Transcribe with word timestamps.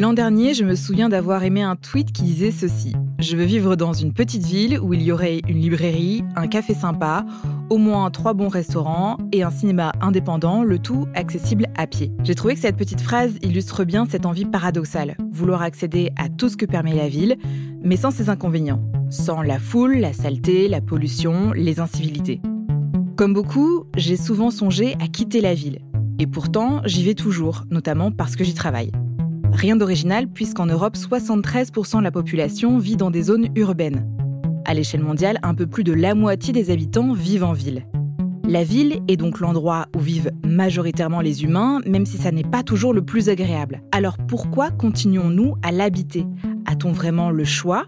L'an 0.00 0.14
dernier, 0.14 0.54
je 0.54 0.64
me 0.64 0.76
souviens 0.76 1.10
d'avoir 1.10 1.44
aimé 1.44 1.60
un 1.60 1.76
tweet 1.76 2.10
qui 2.10 2.22
disait 2.22 2.52
ceci. 2.52 2.94
Je 3.18 3.36
veux 3.36 3.44
vivre 3.44 3.76
dans 3.76 3.92
une 3.92 4.14
petite 4.14 4.46
ville 4.46 4.80
où 4.80 4.94
il 4.94 5.02
y 5.02 5.12
aurait 5.12 5.42
une 5.46 5.58
librairie, 5.58 6.24
un 6.36 6.46
café 6.46 6.72
sympa, 6.72 7.26
au 7.68 7.76
moins 7.76 8.10
trois 8.10 8.32
bons 8.32 8.48
restaurants 8.48 9.18
et 9.30 9.42
un 9.42 9.50
cinéma 9.50 9.92
indépendant, 10.00 10.62
le 10.62 10.78
tout 10.78 11.06
accessible 11.14 11.66
à 11.76 11.86
pied. 11.86 12.12
J'ai 12.24 12.34
trouvé 12.34 12.54
que 12.54 12.60
cette 12.60 12.78
petite 12.78 13.02
phrase 13.02 13.34
illustre 13.42 13.84
bien 13.84 14.06
cette 14.06 14.24
envie 14.24 14.46
paradoxale, 14.46 15.18
vouloir 15.32 15.60
accéder 15.60 16.12
à 16.16 16.30
tout 16.30 16.48
ce 16.48 16.56
que 16.56 16.64
permet 16.64 16.94
la 16.94 17.10
ville, 17.10 17.36
mais 17.82 17.98
sans 17.98 18.10
ses 18.10 18.30
inconvénients, 18.30 18.82
sans 19.10 19.42
la 19.42 19.58
foule, 19.58 19.98
la 19.98 20.14
saleté, 20.14 20.68
la 20.68 20.80
pollution, 20.80 21.52
les 21.52 21.78
incivilités. 21.78 22.40
Comme 23.16 23.34
beaucoup, 23.34 23.84
j'ai 23.98 24.16
souvent 24.16 24.50
songé 24.50 24.96
à 24.98 25.08
quitter 25.08 25.42
la 25.42 25.52
ville. 25.52 25.80
Et 26.18 26.26
pourtant, 26.26 26.80
j'y 26.86 27.04
vais 27.04 27.14
toujours, 27.14 27.64
notamment 27.70 28.10
parce 28.10 28.34
que 28.34 28.44
j'y 28.44 28.54
travaille. 28.54 28.92
Rien 29.52 29.76
d'original 29.76 30.28
puisqu'en 30.28 30.66
Europe, 30.66 30.96
73% 30.96 31.98
de 31.98 32.02
la 32.02 32.10
population 32.10 32.78
vit 32.78 32.96
dans 32.96 33.10
des 33.10 33.24
zones 33.24 33.48
urbaines. 33.56 34.06
À 34.64 34.74
l'échelle 34.74 35.02
mondiale, 35.02 35.38
un 35.42 35.54
peu 35.54 35.66
plus 35.66 35.84
de 35.84 35.92
la 35.92 36.14
moitié 36.14 36.52
des 36.52 36.70
habitants 36.70 37.12
vivent 37.12 37.44
en 37.44 37.52
ville. 37.52 37.86
La 38.48 38.64
ville 38.64 39.00
est 39.06 39.16
donc 39.16 39.40
l'endroit 39.40 39.86
où 39.96 40.00
vivent 40.00 40.32
majoritairement 40.44 41.20
les 41.20 41.44
humains, 41.44 41.80
même 41.86 42.06
si 42.06 42.16
ça 42.16 42.32
n'est 42.32 42.42
pas 42.42 42.62
toujours 42.62 42.92
le 42.92 43.02
plus 43.02 43.28
agréable. 43.28 43.82
Alors 43.92 44.16
pourquoi 44.18 44.70
continuons-nous 44.70 45.54
à 45.62 45.72
l'habiter? 45.72 46.26
A-t-on 46.66 46.92
vraiment 46.92 47.30
le 47.30 47.44
choix? 47.44 47.86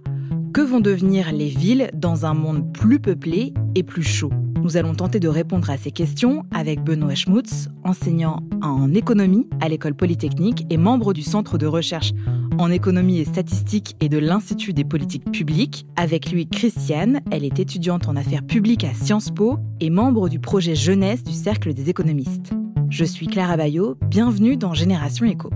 Que 0.53 0.61
vont 0.61 0.81
devenir 0.81 1.33
les 1.33 1.49
villes 1.49 1.91
dans 1.95 2.27
un 2.27 2.35
monde 2.35 2.73
plus 2.73 3.01
peuplé 3.01 3.55
et 3.75 3.83
plus 3.83 4.03
chaud 4.03 4.31
nous 4.63 4.77
allons 4.77 4.95
tenter 4.95 5.19
de 5.19 5.27
répondre 5.27 5.69
à 5.71 5.77
ces 5.77 5.91
questions 5.91 6.45
avec 6.53 6.85
Benoît 6.85 7.17
Schmutz, 7.17 7.69
enseignant 7.83 8.45
en 8.63 8.95
économie 8.95 9.49
à 9.61 9.69
l'école 9.69 9.95
polytechnique 9.95 10.67
et 10.71 10.77
membre 10.77 11.13
du 11.13 11.23
Centre 11.23 11.59
de 11.59 11.67
recherche 11.67 12.13
en 12.59 12.71
économie 12.71 13.19
et 13.19 13.25
statistique 13.25 13.97
et 14.01 14.09
de 14.09 14.19
l'Institut 14.19 14.73
des 14.73 14.85
politiques 14.85 15.29
publiques. 15.33 15.85
Avec 15.97 16.31
lui, 16.31 16.47
Christiane, 16.47 17.23
elle 17.33 17.45
est 17.45 17.59
étudiante 17.59 18.07
en 18.07 18.15
affaires 18.15 18.47
publiques 18.47 18.85
à 18.85 18.95
Sciences 18.95 19.31
Po 19.31 19.59
et 19.81 19.91
membre 19.91 20.29
du 20.29 20.39
projet 20.39 20.77
jeunesse 20.77 21.25
du 21.25 21.33
Cercle 21.33 21.75
des 21.75 21.91
économistes. 21.91 22.53
Je 22.89 23.05
suis 23.05 23.27
Clara 23.27 23.57
Bayot, 23.57 23.97
bienvenue 24.07 24.57
dans 24.57 24.75
Génération 24.75 25.27
Éco. 25.27 25.51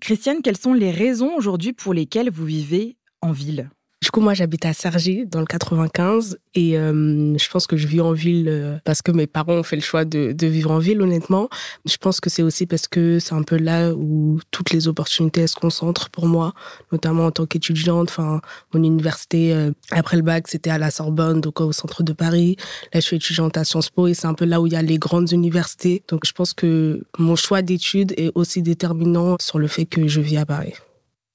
Christiane, 0.00 0.40
quelles 0.42 0.56
sont 0.56 0.72
les 0.72 0.90
raisons 0.90 1.36
aujourd'hui 1.36 1.72
pour 1.72 1.92
lesquelles 1.92 2.30
vous 2.30 2.46
vivez 2.46 2.96
en 3.20 3.32
ville? 3.32 3.70
Du 4.02 4.10
coup, 4.10 4.22
moi, 4.22 4.32
j'habite 4.32 4.64
à 4.64 4.72
Cergy, 4.72 5.26
dans 5.26 5.40
le 5.40 5.46
95, 5.46 6.38
et 6.54 6.78
euh, 6.78 7.36
je 7.36 7.50
pense 7.50 7.66
que 7.66 7.76
je 7.76 7.86
vis 7.86 8.00
en 8.00 8.12
ville 8.12 8.48
euh, 8.48 8.78
parce 8.82 9.02
que 9.02 9.12
mes 9.12 9.26
parents 9.26 9.52
ont 9.52 9.62
fait 9.62 9.76
le 9.76 9.82
choix 9.82 10.06
de, 10.06 10.34
vivre 10.46 10.70
en 10.70 10.78
ville, 10.78 11.02
honnêtement. 11.02 11.50
Je 11.84 11.98
pense 11.98 12.18
que 12.18 12.30
c'est 12.30 12.42
aussi 12.42 12.64
parce 12.64 12.88
que 12.88 13.18
c'est 13.18 13.34
un 13.34 13.42
peu 13.42 13.58
là 13.58 13.92
où 13.92 14.40
toutes 14.50 14.70
les 14.70 14.88
opportunités 14.88 15.46
se 15.46 15.54
concentrent 15.54 16.08
pour 16.08 16.26
moi, 16.26 16.54
notamment 16.92 17.26
en 17.26 17.30
tant 17.30 17.44
qu'étudiante. 17.44 18.08
Enfin, 18.08 18.40
mon 18.72 18.82
université, 18.82 19.52
euh, 19.52 19.70
après 19.90 20.16
le 20.16 20.22
bac, 20.22 20.48
c'était 20.48 20.70
à 20.70 20.78
la 20.78 20.90
Sorbonne, 20.90 21.42
donc 21.42 21.60
au 21.60 21.72
centre 21.72 22.02
de 22.02 22.14
Paris. 22.14 22.56
Là, 22.94 23.00
je 23.00 23.04
suis 23.04 23.16
étudiante 23.16 23.58
à 23.58 23.64
Sciences 23.64 23.90
Po, 23.90 24.06
et 24.06 24.14
c'est 24.14 24.26
un 24.26 24.34
peu 24.34 24.46
là 24.46 24.62
où 24.62 24.66
il 24.66 24.72
y 24.72 24.76
a 24.76 24.82
les 24.82 24.98
grandes 24.98 25.30
universités. 25.30 26.02
Donc, 26.08 26.26
je 26.26 26.32
pense 26.32 26.54
que 26.54 27.02
mon 27.18 27.36
choix 27.36 27.60
d'études 27.60 28.14
est 28.16 28.32
aussi 28.34 28.62
déterminant 28.62 29.36
sur 29.38 29.58
le 29.58 29.66
fait 29.66 29.84
que 29.84 30.08
je 30.08 30.22
vis 30.22 30.38
à 30.38 30.46
Paris. 30.46 30.72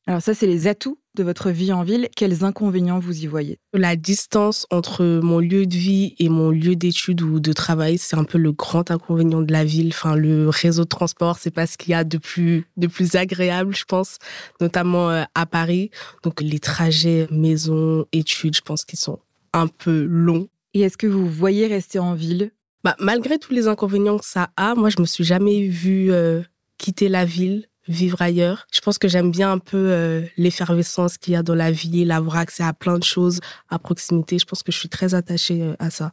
Alors 0.08 0.22
ça, 0.22 0.34
c'est 0.34 0.48
les 0.48 0.68
atouts 0.68 0.98
de 1.16 1.24
votre 1.24 1.50
vie 1.50 1.74
en 1.74 1.84
ville. 1.84 2.08
Quels 2.16 2.44
inconvénients 2.44 3.00
vous 3.00 3.24
y 3.24 3.28
voyez? 3.28 3.58
La 3.74 3.96
distance 3.96 4.68
entre 4.70 5.20
mon 5.24 5.40
lieu 5.40 5.66
de 5.66 5.76
vie 5.76 6.16
et 6.20 6.30
mon 6.30 6.52
lieu 6.52 6.76
d'études 6.76 7.22
ou 7.22 7.40
de 7.40 7.54
travail, 7.54 7.98
c'est 7.98 8.16
un 8.16 8.24
peu 8.24 8.38
le 8.38 8.52
grand 8.52 8.92
inconvénient 8.92 9.42
de 9.42 9.52
la 9.52 9.64
ville. 9.64 9.90
Enfin, 9.90 10.16
le 10.16 10.50
réseau 10.50 10.84
de 10.84 10.90
transport, 10.90 11.38
c'est 11.40 11.52
pas 11.52 11.68
ce 11.68 11.78
qu'il 11.78 11.92
y 11.92 11.94
a 11.96 12.04
de 12.04 12.18
plus, 12.18 12.66
de 12.78 12.88
plus 12.88 13.16
agréable, 13.16 13.76
je 13.76 13.86
pense, 13.86 14.20
notamment 14.62 15.10
euh, 15.10 15.24
à 15.34 15.46
Paris. 15.46 15.90
Donc 16.24 16.42
les 16.42 16.60
trajets 16.60 17.28
maison, 17.32 18.06
études, 18.12 18.56
je 18.56 18.62
pense 18.62 18.86
qu'ils 18.86 19.00
sont 19.00 19.20
un 19.54 19.68
peu 19.68 20.04
longs. 20.04 20.48
Et 20.74 20.82
est-ce 20.82 20.98
que 20.98 21.08
vous 21.08 21.28
voyez 21.28 21.68
rester 21.68 22.00
en 22.00 22.14
ville? 22.14 22.52
Bah, 22.84 22.96
Malgré 23.00 23.40
tous 23.40 23.54
les 23.54 23.68
inconvénients 23.68 24.18
que 24.18 24.26
ça 24.26 24.50
a, 24.58 24.76
moi, 24.76 24.90
je 24.90 25.00
me 25.00 25.06
suis 25.06 25.24
jamais 25.24 25.68
vue 25.68 26.12
euh, 26.12 26.42
quitter 26.78 27.10
la 27.10 27.26
ville 27.26 27.68
vivre 27.88 28.22
ailleurs. 28.22 28.68
Je 28.72 28.82
pense 28.82 28.98
que 28.98 29.08
j'aime 29.08 29.32
bien 29.32 29.52
un 29.52 29.60
peu 29.60 29.78
euh, 29.78 30.22
l'effervescence 30.38 31.18
qu'il 31.18 31.34
y 31.34 31.36
a 31.36 31.44
dans 31.44 31.56
la 31.56 31.72
ville, 31.72 32.12
avoir 32.12 32.38
accès 32.38 32.64
à 32.64 32.74
plein 32.74 32.98
de 32.98 33.04
choses 33.04 33.40
à 33.70 33.80
proximité. 33.80 34.40
Je 34.40 34.46
pense 34.46 34.64
que 34.64 34.72
je 34.72 34.78
suis 34.78 34.90
très 34.90 35.14
attachée 35.14 35.62
euh, 35.62 35.76
à 35.80 35.90
ça. 35.90 36.12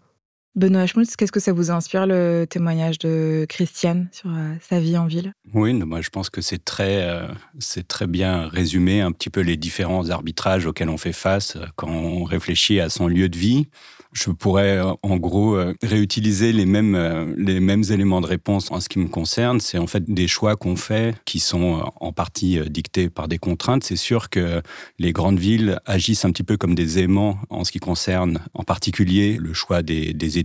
Benoît 0.54 0.86
Schmutz, 0.86 1.16
qu'est-ce 1.16 1.32
que 1.32 1.40
ça 1.40 1.52
vous 1.52 1.70
inspire 1.70 2.06
le 2.06 2.44
témoignage 2.48 2.98
de 2.98 3.46
Christiane 3.48 4.08
sur 4.12 4.28
euh, 4.28 4.54
sa 4.60 4.80
vie 4.80 4.98
en 4.98 5.06
ville? 5.06 5.32
Oui, 5.54 5.72
moi 5.72 6.00
je 6.00 6.10
pense 6.10 6.28
que 6.28 6.40
c'est 6.40 6.64
très, 6.64 7.26
c'est 7.58 7.88
très 7.88 8.06
bien 8.06 8.48
résumé 8.48 9.00
un 9.00 9.12
petit 9.12 9.30
peu 9.30 9.40
les 9.40 9.56
différents 9.56 10.10
arbitrages 10.10 10.66
auxquels 10.66 10.90
on 10.90 10.98
fait 10.98 11.12
face 11.12 11.56
quand 11.76 11.88
on 11.88 12.24
réfléchit 12.24 12.80
à 12.80 12.90
son 12.90 13.06
lieu 13.06 13.28
de 13.28 13.36
vie 13.36 13.68
je 14.12 14.30
pourrais 14.30 14.78
euh, 14.78 14.92
en 15.02 15.16
gros 15.16 15.56
euh, 15.56 15.74
réutiliser 15.82 16.52
les 16.52 16.66
mêmes 16.66 16.94
euh, 16.94 17.34
les 17.36 17.60
mêmes 17.60 17.84
éléments 17.90 18.20
de 18.20 18.26
réponse 18.26 18.70
en 18.70 18.80
ce 18.80 18.88
qui 18.88 18.98
me 18.98 19.08
concerne. 19.08 19.60
C'est 19.60 19.78
en 19.78 19.86
fait 19.86 20.04
des 20.04 20.28
choix 20.28 20.56
qu'on 20.56 20.76
fait 20.76 21.14
qui 21.24 21.40
sont 21.40 21.82
en 21.96 22.12
partie 22.12 22.60
dictés 22.68 23.08
par 23.08 23.28
des 23.28 23.38
contraintes. 23.38 23.84
C'est 23.84 23.96
sûr 23.96 24.28
que 24.28 24.62
les 24.98 25.12
grandes 25.12 25.38
villes 25.38 25.80
agissent 25.86 26.24
un 26.24 26.30
petit 26.30 26.42
peu 26.42 26.56
comme 26.56 26.74
des 26.74 26.98
aimants 26.98 27.38
en 27.48 27.64
ce 27.64 27.72
qui 27.72 27.78
concerne 27.78 28.40
en 28.54 28.64
particulier 28.64 29.38
le 29.40 29.54
choix 29.54 29.82
des, 29.82 30.12
des 30.12 30.38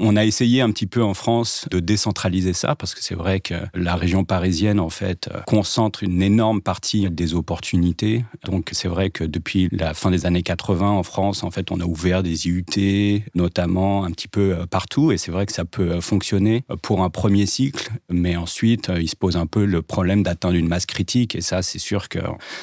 On 0.00 0.16
a 0.16 0.24
essayé 0.24 0.60
un 0.60 0.70
petit 0.70 0.86
peu 0.86 1.02
en 1.02 1.14
France 1.14 1.66
de 1.70 1.80
décentraliser 1.80 2.52
ça 2.52 2.74
parce 2.74 2.94
que 2.94 3.02
c'est 3.02 3.14
vrai 3.14 3.40
que 3.40 3.54
la 3.74 3.96
région 3.96 4.24
parisienne 4.24 4.80
en 4.80 4.90
fait 4.90 5.28
concentre 5.46 6.02
une 6.02 6.22
énorme 6.22 6.60
partie 6.60 7.10
des 7.10 7.34
opportunités. 7.34 8.24
Donc 8.44 8.70
c'est 8.72 8.88
vrai 8.88 9.10
que 9.10 9.24
depuis 9.24 9.68
la 9.72 9.94
fin 9.94 10.10
des 10.10 10.26
années 10.26 10.42
80 10.42 10.90
en 10.90 11.02
France 11.02 11.42
en 11.42 11.50
fait 11.50 11.70
on 11.70 11.80
a 11.80 11.84
ouvert 11.84 12.22
des 12.22 12.46
IUT 12.46 12.64
notamment 13.34 14.04
un 14.04 14.10
petit 14.10 14.28
peu 14.28 14.54
euh, 14.54 14.66
partout. 14.66 15.12
Et 15.12 15.18
c'est 15.18 15.30
vrai 15.30 15.46
que 15.46 15.52
ça 15.52 15.64
peut 15.64 15.92
euh, 15.92 16.00
fonctionner 16.00 16.64
pour 16.82 17.02
un 17.02 17.10
premier 17.10 17.46
cycle, 17.46 17.90
mais 18.10 18.36
ensuite, 18.36 18.90
euh, 18.90 19.00
il 19.00 19.08
se 19.08 19.16
pose 19.16 19.36
un 19.36 19.46
peu 19.46 19.64
le 19.64 19.82
problème 19.82 20.22
d'atteindre 20.22 20.56
une 20.56 20.68
masse 20.68 20.86
critique. 20.86 21.34
Et 21.34 21.40
ça, 21.40 21.62
c'est 21.62 21.78
sûr 21.78 22.08
que 22.08 22.18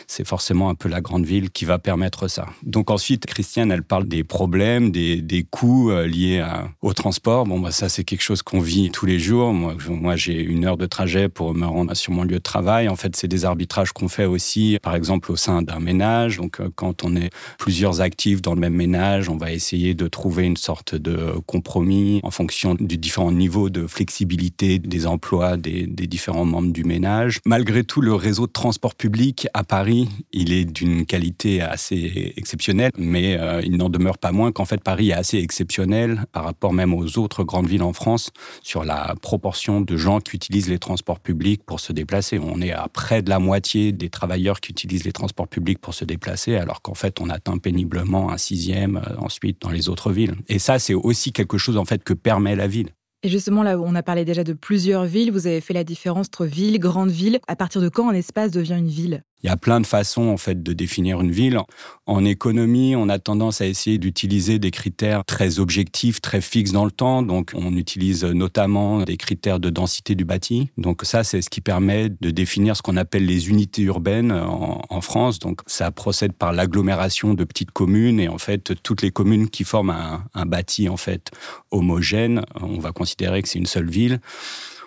c'est 0.07 0.27
forcément 0.27 0.69
un 0.69 0.75
peu 0.75 0.89
la 0.89 1.01
grande 1.01 1.25
ville 1.25 1.49
qui 1.49 1.65
va 1.65 1.79
permettre 1.79 2.27
ça. 2.27 2.47
Donc 2.63 2.89
ensuite, 2.89 3.25
Christiane, 3.25 3.71
elle 3.71 3.83
parle 3.83 4.07
des 4.07 4.23
problèmes, 4.23 4.91
des, 4.91 5.21
des 5.21 5.43
coûts 5.43 5.91
liés 5.91 6.32
au 6.81 6.93
transport. 6.93 7.45
Bon, 7.45 7.59
bah, 7.59 7.71
ça, 7.71 7.89
c'est 7.89 8.03
quelque 8.03 8.21
chose 8.21 8.41
qu'on 8.41 8.59
vit 8.59 8.91
tous 8.91 9.05
les 9.05 9.19
jours. 9.19 9.53
Moi, 9.53 10.15
j'ai 10.15 10.41
une 10.41 10.65
heure 10.65 10.77
de 10.77 10.85
trajet 10.85 11.29
pour 11.29 11.53
me 11.53 11.65
rendre 11.65 11.93
sur 11.95 12.13
mon 12.13 12.23
lieu 12.23 12.35
de 12.35 12.37
travail. 12.39 12.89
En 12.89 12.95
fait, 12.95 13.15
c'est 13.15 13.27
des 13.27 13.45
arbitrages 13.45 13.91
qu'on 13.91 14.07
fait 14.07 14.25
aussi, 14.25 14.77
par 14.81 14.95
exemple, 14.95 15.31
au 15.31 15.35
sein 15.35 15.61
d'un 15.61 15.79
ménage. 15.79 16.37
Donc, 16.37 16.59
quand 16.75 17.03
on 17.03 17.15
est 17.15 17.29
plusieurs 17.57 18.01
actifs 18.01 18.41
dans 18.41 18.53
le 18.53 18.59
même 18.59 18.75
ménage, 18.75 19.29
on 19.29 19.37
va 19.37 19.51
essayer 19.51 19.93
de 19.93 20.07
trouver 20.07 20.45
une 20.45 20.57
sorte 20.57 20.95
de 20.95 21.33
compromis 21.45 22.19
en 22.23 22.31
fonction 22.31 22.75
du 22.75 22.97
différent 22.97 23.31
niveau 23.31 23.69
de 23.69 23.87
flexibilité 23.87 24.79
des 24.79 25.05
emplois 25.07 25.57
des, 25.57 25.87
différents 25.87 26.45
membres 26.45 26.71
du 26.71 26.83
ménage. 26.83 27.39
Malgré 27.45 27.83
tout, 27.83 28.01
le 28.01 28.13
réseau 28.13 28.47
de 28.47 28.51
transport 28.51 28.95
public 28.95 29.47
à 29.53 29.63
Paris, 29.63 30.09
il 30.31 30.51
est 30.53 30.65
d'une 30.65 31.05
qualité 31.05 31.61
assez 31.61 32.33
exceptionnelle, 32.37 32.91
mais 32.97 33.37
euh, 33.39 33.61
il 33.63 33.77
n'en 33.77 33.89
demeure 33.89 34.17
pas 34.17 34.31
moins 34.31 34.51
qu'en 34.51 34.65
fait 34.65 34.81
Paris 34.81 35.09
est 35.09 35.13
assez 35.13 35.37
exceptionnel 35.37 36.22
par 36.31 36.43
rapport 36.43 36.73
même 36.73 36.93
aux 36.93 37.17
autres 37.17 37.43
grandes 37.43 37.67
villes 37.67 37.83
en 37.83 37.93
France 37.93 38.31
sur 38.61 38.83
la 38.83 39.15
proportion 39.21 39.81
de 39.81 39.97
gens 39.97 40.19
qui 40.19 40.35
utilisent 40.35 40.69
les 40.69 40.79
transports 40.79 41.19
publics 41.19 41.63
pour 41.63 41.79
se 41.79 41.93
déplacer. 41.93 42.39
On 42.39 42.61
est 42.61 42.71
à 42.71 42.87
près 42.87 43.21
de 43.21 43.29
la 43.29 43.39
moitié 43.39 43.91
des 43.91 44.09
travailleurs 44.09 44.59
qui 44.61 44.71
utilisent 44.71 45.05
les 45.05 45.11
transports 45.11 45.47
publics 45.47 45.79
pour 45.79 45.93
se 45.93 46.05
déplacer, 46.05 46.55
alors 46.55 46.81
qu'en 46.81 46.95
fait 46.95 47.19
on 47.21 47.29
atteint 47.29 47.57
péniblement 47.57 48.31
un 48.31 48.37
sixième 48.37 48.97
euh, 48.97 49.17
ensuite 49.17 49.61
dans 49.61 49.69
les 49.69 49.89
autres 49.89 50.11
villes. 50.11 50.35
Et 50.47 50.59
ça, 50.59 50.79
c'est 50.79 50.93
aussi 50.93 51.31
quelque 51.31 51.57
chose 51.57 51.77
en 51.77 51.85
fait 51.85 52.03
que 52.03 52.13
permet 52.13 52.55
la 52.55 52.67
ville. 52.67 52.89
Et 53.25 53.29
justement, 53.29 53.63
là, 53.63 53.79
où 53.79 53.85
on 53.85 53.95
a 53.95 54.03
parlé 54.03 54.25
déjà 54.25 54.43
de 54.43 54.51
plusieurs 54.51 55.05
villes, 55.05 55.31
vous 55.31 55.47
avez 55.47 55.61
fait 55.61 55.73
la 55.73 55.85
différence 55.85 56.27
entre 56.27 56.45
ville, 56.45 56.77
grande 56.77 57.09
ville. 57.09 57.39
À 57.47 57.55
partir 57.55 57.81
de 57.81 57.87
quand 57.87 58.09
un 58.09 58.13
espace 58.13 58.51
devient 58.51 58.75
une 58.77 58.89
ville? 58.89 59.23
Il 59.43 59.47
y 59.47 59.49
a 59.49 59.57
plein 59.57 59.81
de 59.81 59.85
façons 59.85 60.27
en 60.27 60.37
fait 60.37 60.63
de 60.63 60.73
définir 60.73 61.21
une 61.21 61.31
ville. 61.31 61.59
En 62.05 62.23
économie, 62.25 62.95
on 62.95 63.09
a 63.09 63.19
tendance 63.19 63.61
à 63.61 63.65
essayer 63.65 63.97
d'utiliser 63.97 64.57
des 64.59 64.71
critères 64.71 65.25
très 65.25 65.59
objectifs, 65.59 66.21
très 66.21 66.41
fixes 66.41 66.71
dans 66.71 66.85
le 66.85 66.91
temps. 66.91 67.21
Donc, 67.21 67.51
on 67.53 67.75
utilise 67.75 68.23
notamment 68.23 69.03
des 69.03 69.17
critères 69.17 69.59
de 69.59 69.69
densité 69.69 70.15
du 70.15 70.25
bâti. 70.25 70.69
Donc, 70.77 71.03
ça, 71.03 71.23
c'est 71.23 71.41
ce 71.41 71.49
qui 71.49 71.61
permet 71.61 72.09
de 72.09 72.31
définir 72.31 72.75
ce 72.75 72.81
qu'on 72.81 72.97
appelle 72.97 73.25
les 73.25 73.49
unités 73.49 73.83
urbaines 73.83 74.31
en, 74.31 75.01
France. 75.01 75.39
Donc, 75.39 75.59
ça 75.67 75.91
procède 75.91 76.31
par 76.31 76.53
l'agglomération 76.53 77.33
de 77.33 77.43
petites 77.43 77.71
communes 77.71 78.21
et 78.21 78.29
en 78.29 78.37
fait, 78.37 78.73
toutes 78.83 79.01
les 79.01 79.11
communes 79.11 79.49
qui 79.49 79.65
forment 79.65 79.89
un, 79.89 80.23
un 80.33 80.45
bâti 80.45 80.87
en 80.87 80.95
fait 80.95 81.31
homogène, 81.71 82.43
on 82.61 82.79
va 82.79 82.91
considérer 82.93 83.41
que 83.41 83.49
c'est 83.49 83.59
une 83.59 83.65
seule 83.65 83.89
ville. 83.89 84.21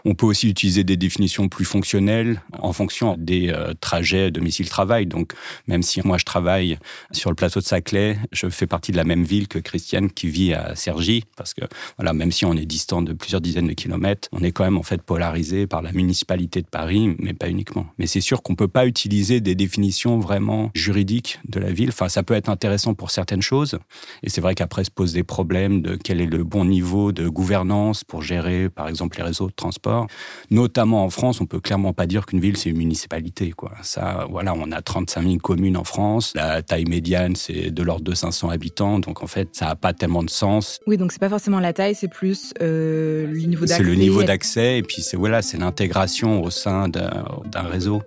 On 0.08 0.14
peut 0.14 0.26
aussi 0.26 0.48
utiliser 0.48 0.84
des 0.84 0.96
définitions 0.96 1.48
plus 1.48 1.64
fonctionnelles 1.64 2.40
en 2.60 2.72
fonction 2.72 3.16
des 3.18 3.48
euh, 3.48 3.74
trajets 3.80 4.30
domicile-travail. 4.30 5.06
Donc, 5.06 5.32
même 5.66 5.82
si 5.82 6.00
moi 6.04 6.16
je 6.16 6.24
travaille 6.24 6.78
sur 7.10 7.28
le 7.28 7.34
plateau 7.34 7.58
de 7.58 7.64
Saclay, 7.64 8.16
je 8.30 8.48
fais 8.48 8.68
partie 8.68 8.92
de 8.92 8.96
la 8.96 9.02
même 9.02 9.24
ville 9.24 9.48
que 9.48 9.58
Christiane 9.58 10.08
qui 10.08 10.28
vit 10.28 10.54
à 10.54 10.76
Cergy, 10.76 11.24
parce 11.36 11.54
que 11.54 11.62
voilà, 11.98 12.12
même 12.12 12.30
si 12.30 12.44
on 12.44 12.52
est 12.54 12.66
distant 12.66 13.02
de 13.02 13.14
plusieurs 13.14 13.40
dizaines 13.40 13.66
de 13.66 13.72
kilomètres, 13.72 14.28
on 14.30 14.44
est 14.44 14.52
quand 14.52 14.62
même 14.62 14.78
en 14.78 14.84
fait 14.84 15.02
polarisé 15.02 15.66
par 15.66 15.82
la 15.82 15.90
municipalité 15.90 16.62
de 16.62 16.68
Paris, 16.68 17.16
mais 17.18 17.34
pas 17.34 17.48
uniquement. 17.48 17.86
Mais 17.98 18.06
c'est 18.06 18.20
sûr 18.20 18.44
qu'on 18.44 18.54
peut 18.54 18.68
pas 18.68 18.86
utiliser 18.86 19.40
des 19.40 19.56
définitions 19.56 20.20
vraiment 20.20 20.70
juridiques 20.76 21.40
de 21.48 21.58
la 21.58 21.72
ville. 21.72 21.88
Enfin, 21.88 22.08
ça 22.08 22.22
peut 22.22 22.34
être 22.34 22.48
intéressant 22.48 22.94
pour 22.94 23.10
certaines 23.10 23.42
choses, 23.42 23.76
et 24.22 24.30
c'est 24.30 24.40
vrai 24.40 24.54
qu'après 24.54 24.84
se 24.84 24.90
posent 24.92 25.14
des 25.14 25.24
problèmes 25.24 25.82
de 25.82 25.96
quel 25.96 26.20
est 26.20 26.26
le 26.26 26.44
bon 26.44 26.64
niveau 26.64 27.10
de 27.10 27.28
gouvernance 27.28 28.04
pour 28.04 28.22
gérer, 28.22 28.68
par 28.68 28.86
exemple, 28.86 29.16
les 29.16 29.24
réseaux 29.24 29.48
de 29.48 29.52
transport. 29.52 29.95
Notamment 30.50 31.04
en 31.04 31.10
France, 31.10 31.40
on 31.40 31.46
peut 31.46 31.60
clairement 31.60 31.92
pas 31.92 32.06
dire 32.06 32.26
qu'une 32.26 32.40
ville 32.40 32.56
c'est 32.56 32.70
une 32.70 32.78
municipalité. 32.78 33.52
Quoi. 33.52 33.72
Ça, 33.82 34.26
voilà, 34.30 34.54
on 34.54 34.70
a 34.72 34.82
35 34.82 35.22
000 35.22 35.36
communes 35.38 35.76
en 35.76 35.84
France. 35.84 36.32
La 36.34 36.62
taille 36.62 36.84
médiane 36.84 37.36
c'est 37.36 37.70
de 37.70 37.82
l'ordre 37.82 38.04
de 38.04 38.14
500 38.14 38.50
habitants, 38.50 38.98
donc 38.98 39.22
en 39.22 39.26
fait, 39.26 39.48
ça 39.52 39.68
a 39.68 39.76
pas 39.76 39.92
tellement 39.92 40.22
de 40.22 40.30
sens. 40.30 40.80
Oui, 40.86 40.96
donc 40.96 41.12
c'est 41.12 41.20
pas 41.20 41.28
forcément 41.28 41.60
la 41.60 41.72
taille, 41.72 41.94
c'est 41.94 42.08
plus 42.08 42.52
euh, 42.62 43.26
le 43.26 43.40
niveau 43.40 43.66
d'accès. 43.66 43.76
C'est 43.76 43.88
le 43.88 43.94
niveau 43.94 44.22
d'accès, 44.22 44.78
et 44.78 44.82
puis 44.82 45.02
c'est 45.02 45.16
voilà, 45.16 45.42
c'est 45.42 45.58
l'intégration 45.58 46.42
au 46.42 46.50
sein 46.50 46.88
d'un 46.88 47.62
réseau. 47.62 48.02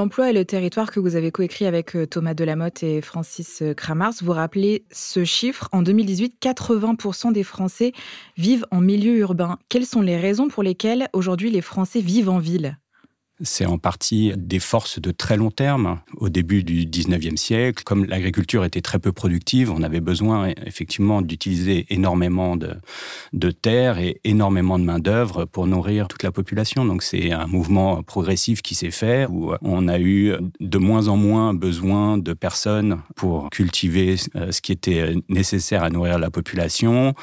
L'emploi 0.00 0.30
et 0.30 0.32
le 0.32 0.46
territoire 0.46 0.90
que 0.90 0.98
vous 0.98 1.14
avez 1.14 1.30
coécrit 1.30 1.66
avec 1.66 1.94
euh, 1.94 2.06
Thomas 2.06 2.32
Delamotte 2.32 2.82
et 2.82 3.02
Francis 3.02 3.60
euh, 3.60 3.74
Kramars, 3.74 4.14
vous 4.22 4.32
rappelez 4.32 4.86
ce 4.90 5.26
chiffre. 5.26 5.68
En 5.72 5.82
2018, 5.82 6.36
80% 6.40 7.34
des 7.34 7.42
Français 7.42 7.92
vivent 8.38 8.64
en 8.70 8.80
milieu 8.80 9.18
urbain. 9.18 9.58
Quelles 9.68 9.84
sont 9.84 10.00
les 10.00 10.16
raisons 10.16 10.48
pour 10.48 10.62
lesquelles 10.62 11.10
aujourd'hui 11.12 11.50
les 11.50 11.60
Français 11.60 12.00
vivent 12.00 12.30
en 12.30 12.38
ville? 12.38 12.78
C'est 13.42 13.66
en 13.66 13.78
partie 13.78 14.32
des 14.36 14.58
forces 14.58 15.00
de 15.00 15.10
très 15.10 15.36
long 15.36 15.50
terme. 15.50 16.00
Au 16.16 16.28
début 16.28 16.62
du 16.62 16.86
19e 16.86 17.36
siècle, 17.36 17.82
comme 17.84 18.04
l'agriculture 18.04 18.64
était 18.64 18.80
très 18.80 18.98
peu 18.98 19.12
productive, 19.12 19.70
on 19.70 19.82
avait 19.82 20.00
besoin 20.00 20.48
effectivement 20.66 21.22
d'utiliser 21.22 21.86
énormément 21.90 22.56
de, 22.56 22.74
de 23.32 23.50
terres 23.50 23.98
et 23.98 24.20
énormément 24.24 24.78
de 24.78 24.84
main-d'œuvre 24.84 25.44
pour 25.44 25.66
nourrir 25.66 26.08
toute 26.08 26.22
la 26.22 26.32
population. 26.32 26.84
Donc 26.84 27.02
c'est 27.02 27.32
un 27.32 27.46
mouvement 27.46 28.02
progressif 28.02 28.62
qui 28.62 28.74
s'est 28.74 28.90
fait 28.90 29.26
où 29.28 29.52
on 29.62 29.88
a 29.88 29.98
eu 29.98 30.34
de 30.60 30.78
moins 30.78 31.08
en 31.08 31.16
moins 31.16 31.54
besoin 31.54 32.18
de 32.18 32.32
personnes 32.32 33.00
pour 33.16 33.50
cultiver 33.50 34.16
euh, 34.36 34.52
ce 34.52 34.60
qui 34.60 34.72
était 34.72 35.14
nécessaire 35.28 35.82
à 35.82 35.90
nourrir 35.90 36.18
la 36.18 36.30
population. 36.30 37.14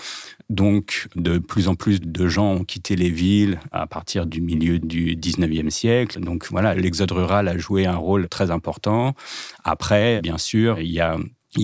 Donc, 0.50 1.08
de 1.16 1.40
plus 1.40 1.68
en 1.68 1.76
plus 1.76 2.00
de 2.00 2.28
gens 2.28 2.54
ont 2.54 2.64
quitté 2.64 2.96
les 2.96 3.10
villes 3.10 3.60
à 3.72 3.86
partir 3.86 4.26
du 4.26 4.42
milieu 4.42 4.80
du 4.80 5.16
19e 5.16 5.70
siècle. 5.70 6.20
Donc, 6.22 6.48
voilà, 6.50 6.74
l'exode 6.74 7.12
rural 7.12 7.48
a 7.48 7.58
joué 7.58 7.86
un 7.86 7.98
rôle 7.98 8.30
très 8.30 8.50
important. 8.50 9.14
Après, 9.66 10.22
bien 10.22 10.38
sûr, 10.38 10.80
il 10.80 10.92
y 10.92 11.02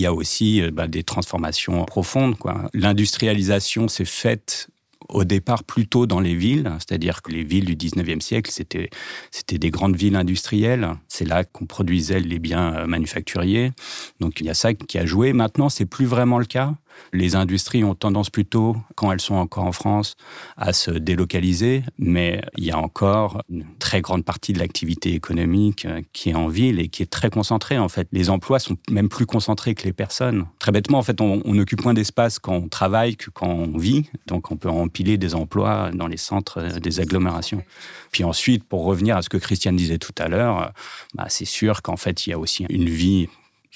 a 0.06 0.13
aussi 0.13 0.62
euh, 0.62 0.71
bah, 0.71 0.88
des 0.88 1.03
transformations 1.03 1.85
profondes. 1.85 2.35
L'industrialisation 2.74 3.88
s'est 3.88 4.06
faite 4.06 4.68
au 5.09 5.24
départ 5.24 5.63
plutôt 5.63 6.06
dans 6.06 6.19
les 6.19 6.35
villes, 6.35 6.71
c'est-à-dire 6.80 7.21
que 7.21 7.31
les 7.31 7.44
villes 7.44 7.65
du 7.65 7.75
19e 7.75 8.21
siècle, 8.21 8.51
c'était, 8.51 8.89
c'était 9.31 9.57
des 9.57 9.69
grandes 9.69 9.95
villes 9.95 10.15
industrielles. 10.15 10.89
C'est 11.07 11.27
là 11.27 11.44
qu'on 11.44 11.65
produisait 11.65 12.19
les 12.19 12.39
biens 12.39 12.75
euh, 12.75 12.88
manufacturiers. 12.88 13.71
Donc 14.19 14.39
il 14.39 14.45
y 14.45 14.50
a 14.50 14.53
ça 14.53 14.74
qui 14.74 14.97
a 14.97 15.06
joué. 15.06 15.33
Maintenant, 15.33 15.69
c'est 15.69 15.85
plus 15.85 16.06
vraiment 16.06 16.39
le 16.39 16.45
cas. 16.45 16.75
Les 17.12 17.36
industries 17.36 17.84
ont 17.84 17.95
tendance 17.95 18.30
plutôt, 18.30 18.75
quand 18.95 19.12
elles 19.12 19.22
sont 19.22 19.36
encore 19.36 19.66
en 19.66 19.72
France, 19.72 20.16
à 20.57 20.74
se 20.74 20.92
délocaliser, 20.92 21.84
mais 21.98 22.42
il 22.57 22.66
y 22.66 22.72
a 22.72 22.78
encore 22.78 23.42
une 23.50 23.66
très 23.80 24.01
grande 24.01 24.25
partie 24.25 24.54
de 24.54 24.60
l'activité 24.60 25.13
économique 25.13 25.86
euh, 25.86 26.01
qui 26.13 26.30
est 26.30 26.36
en 26.36 26.48
ville 26.48 26.80
et 26.80 26.88
qui 26.88 27.04
est 27.04 27.12
très 27.12 27.30
concentrée 27.30 27.78
en 27.78 27.90
fait. 27.90 28.07
Les 28.12 28.30
emplois 28.30 28.60
sont 28.60 28.78
même 28.90 29.10
plus 29.10 29.25
concentrés 29.25 29.75
que 29.75 29.84
les 29.84 29.94
personnes. 29.94 30.45
Très 30.60 30.72
bêtement, 30.72 31.00
en 31.00 31.04
fait, 31.04 31.22
on, 31.22 31.42
occupe 31.57 31.84
moins 31.84 31.94
d'espace 31.94 32.40
quand 32.40 32.54
on 32.54 32.68
travaille 32.68 33.16
que 33.16 33.30
quand 33.30 33.48
on 33.48 33.78
vit, 33.78 34.10
donc 34.28 34.51
on 34.51 34.57
peut 34.57 34.69
empiler 34.69 35.18
des 35.18 35.36
emplois 35.36 35.92
dans 35.94 36.07
les 36.07 36.18
centres 36.18 36.60
euh, 36.60 36.80
des 36.80 37.00
agglomérations. 37.00 37.63
Puis 38.12 38.24
ensuite, 38.24 38.63
pour 38.63 38.84
revenir 38.84 39.18
à 39.18 39.22
ce 39.22 39.30
que 39.30 39.38
Christiane 39.38 39.75
disait 39.75 40.00
tout 40.00 40.16
à 40.18 40.28
l'heure, 40.28 40.62
euh, 40.62 40.68
bah, 41.16 41.25
c'est 41.30 41.45
sûr 41.45 41.81
qu'en 41.81 41.98
fait, 41.98 42.25
il 42.25 42.31
y 42.31 42.34
a 42.34 42.40
aussi 42.40 42.66
une 42.69 42.90
vie 42.90 43.30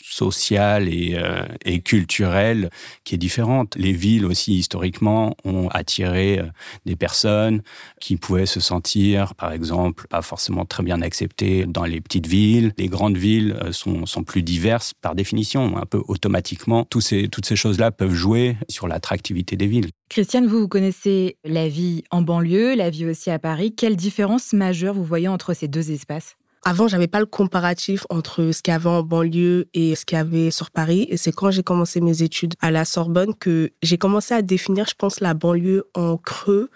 sociale 0.09 0.87
et, 0.87 1.15
euh, 1.15 1.43
et, 1.65 1.81
culturelle 1.81 2.69
qui 3.03 3.15
est 3.15 3.17
différente. 3.17 3.75
Les 3.75 3.91
villes 3.91 4.25
aussi, 4.25 4.55
historiquement, 4.55 5.35
ont 5.43 5.67
attiré 5.69 6.39
euh, 6.39 6.45
des 6.85 6.95
personnes 6.95 7.61
qui 7.99 8.17
pouvaient 8.17 8.45
se 8.45 8.59
sentir, 8.59 9.35
par 9.35 9.51
exemple, 9.51 10.07
pas 10.07 10.21
forcément 10.21 10.65
très 10.65 10.83
bien 10.83 11.01
acceptées 11.01 11.65
dans 11.65 11.83
les 11.83 11.99
petites 12.01 12.27
villes. 12.27 12.73
Les 12.77 12.87
grandes 12.87 13.17
villes 13.17 13.57
euh, 13.61 13.71
sont, 13.71 14.05
plus 14.23 14.43
diverses 14.43 14.93
par 14.93 15.15
définition, 15.15 15.77
un 15.77 15.85
peu 15.85 16.01
automatiquement. 16.07 16.85
Toutes 16.85 17.03
ces 17.03 17.55
choses-là 17.55 17.91
peuvent 17.91 18.13
jouer 18.13 18.57
sur 18.67 18.87
l'attractivité 18.87 19.55
des 19.55 19.67
villes. 19.67 19.89
Christiane, 20.09 20.47
vous, 20.47 20.61
vous 20.61 20.67
connaissez 20.67 21.37
la 21.43 21.67
vie 21.67 22.03
en 22.11 22.21
banlieue, 22.21 22.75
la 22.75 22.89
vie 22.89 23.05
aussi 23.05 23.29
à 23.29 23.39
Paris. 23.39 23.73
Quelle 23.75 23.95
différence 23.95 24.53
majeure 24.53 24.93
vous 24.93 25.03
voyez 25.03 25.27
entre 25.27 25.53
ces 25.53 25.67
deux 25.67 25.91
espaces? 25.91 26.35
Avant, 26.67 26.89
j'avais 26.89 27.07
pas 27.07 27.21
le 27.21 27.25
comparatif 27.25 28.05
entre 28.09 28.51
ce 28.51 28.61
qu'il 28.61 28.73
y 28.73 28.75
avait 28.75 28.89
en 28.89 29.01
banlieue 29.01 29.69
et 29.73 29.95
ce 29.95 30.03
qu'il 30.03 30.17
y 30.17 30.19
avait 30.19 30.51
sur 30.51 30.69
Paris. 30.69 31.07
Et 31.09 31.15
c'est 31.15 31.31
quand 31.31 31.49
j'ai 31.49 31.63
commencé 31.63 32.01
mes 32.01 32.23
études 32.23 32.55
à 32.59 32.71
la 32.71 32.83
Sorbonne 32.83 33.33
que 33.33 33.71
j'ai 33.81 33.97
commencé 33.97 34.33
à 34.33 34.41
définir, 34.41 34.85
je 34.85 34.93
pense, 34.93 35.21
la 35.21 35.33
banlieue 35.33 35.85
en 35.93 36.17
creux 36.17 36.69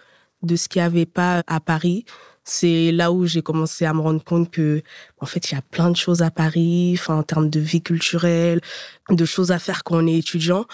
de 0.44 0.56
ce 0.56 0.70
qu'il 0.70 0.82
n'y 0.82 0.86
avait 0.86 1.06
pas 1.06 1.44
à 1.46 1.60
Paris. 1.60 2.06
C'est 2.46 2.94
là 2.94 3.12
où 3.12 3.26
j'ai 3.26 3.42
commencé 3.42 3.84
à 3.84 3.94
me 3.94 4.00
rendre 4.00 4.24
compte 4.24 4.50
que, 4.50 4.82
en 5.20 5.26
fait, 5.26 5.52
il 5.52 5.56
y 5.56 5.58
a 5.58 5.62
plein 5.62 5.92
de 5.92 5.98
choses 5.98 6.22
à 6.22 6.32
Paris, 6.32 6.98
en 7.10 7.24
termes 7.24 7.50
de 7.50 7.60
vie 7.60 7.82
culturelle, 7.82 8.62
de 9.10 9.26
choses 9.26 9.52
à 9.52 9.60
faire 9.60 9.84
quand 9.84 10.02
on 10.02 10.08
est 10.08 10.18
étudiant. 10.18 10.68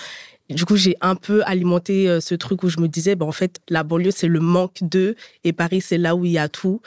Du 0.51 0.63
coup, 0.63 0.75
j'ai 0.75 0.95
un 1.01 1.15
peu 1.15 1.41
alimenté 1.47 2.07
euh, 2.07 2.21
ce 2.21 2.35
truc 2.35 2.61
où 2.61 2.69
je 2.69 2.79
me 2.79 2.87
disais, 2.87 3.15
ben, 3.15 3.25
en 3.25 3.31
fait, 3.31 3.61
la 3.67 3.81
banlieue, 3.81 4.11
c'est 4.11 4.27
le 4.27 4.41
manque 4.41 4.77
de, 4.83 5.15
et 5.43 5.53
Paris, 5.53 5.81
c'est 5.81 5.97
là 5.97 6.15
où 6.15 6.23
il 6.23 6.33
y 6.33 6.37
a 6.37 6.49
tout. 6.49 6.81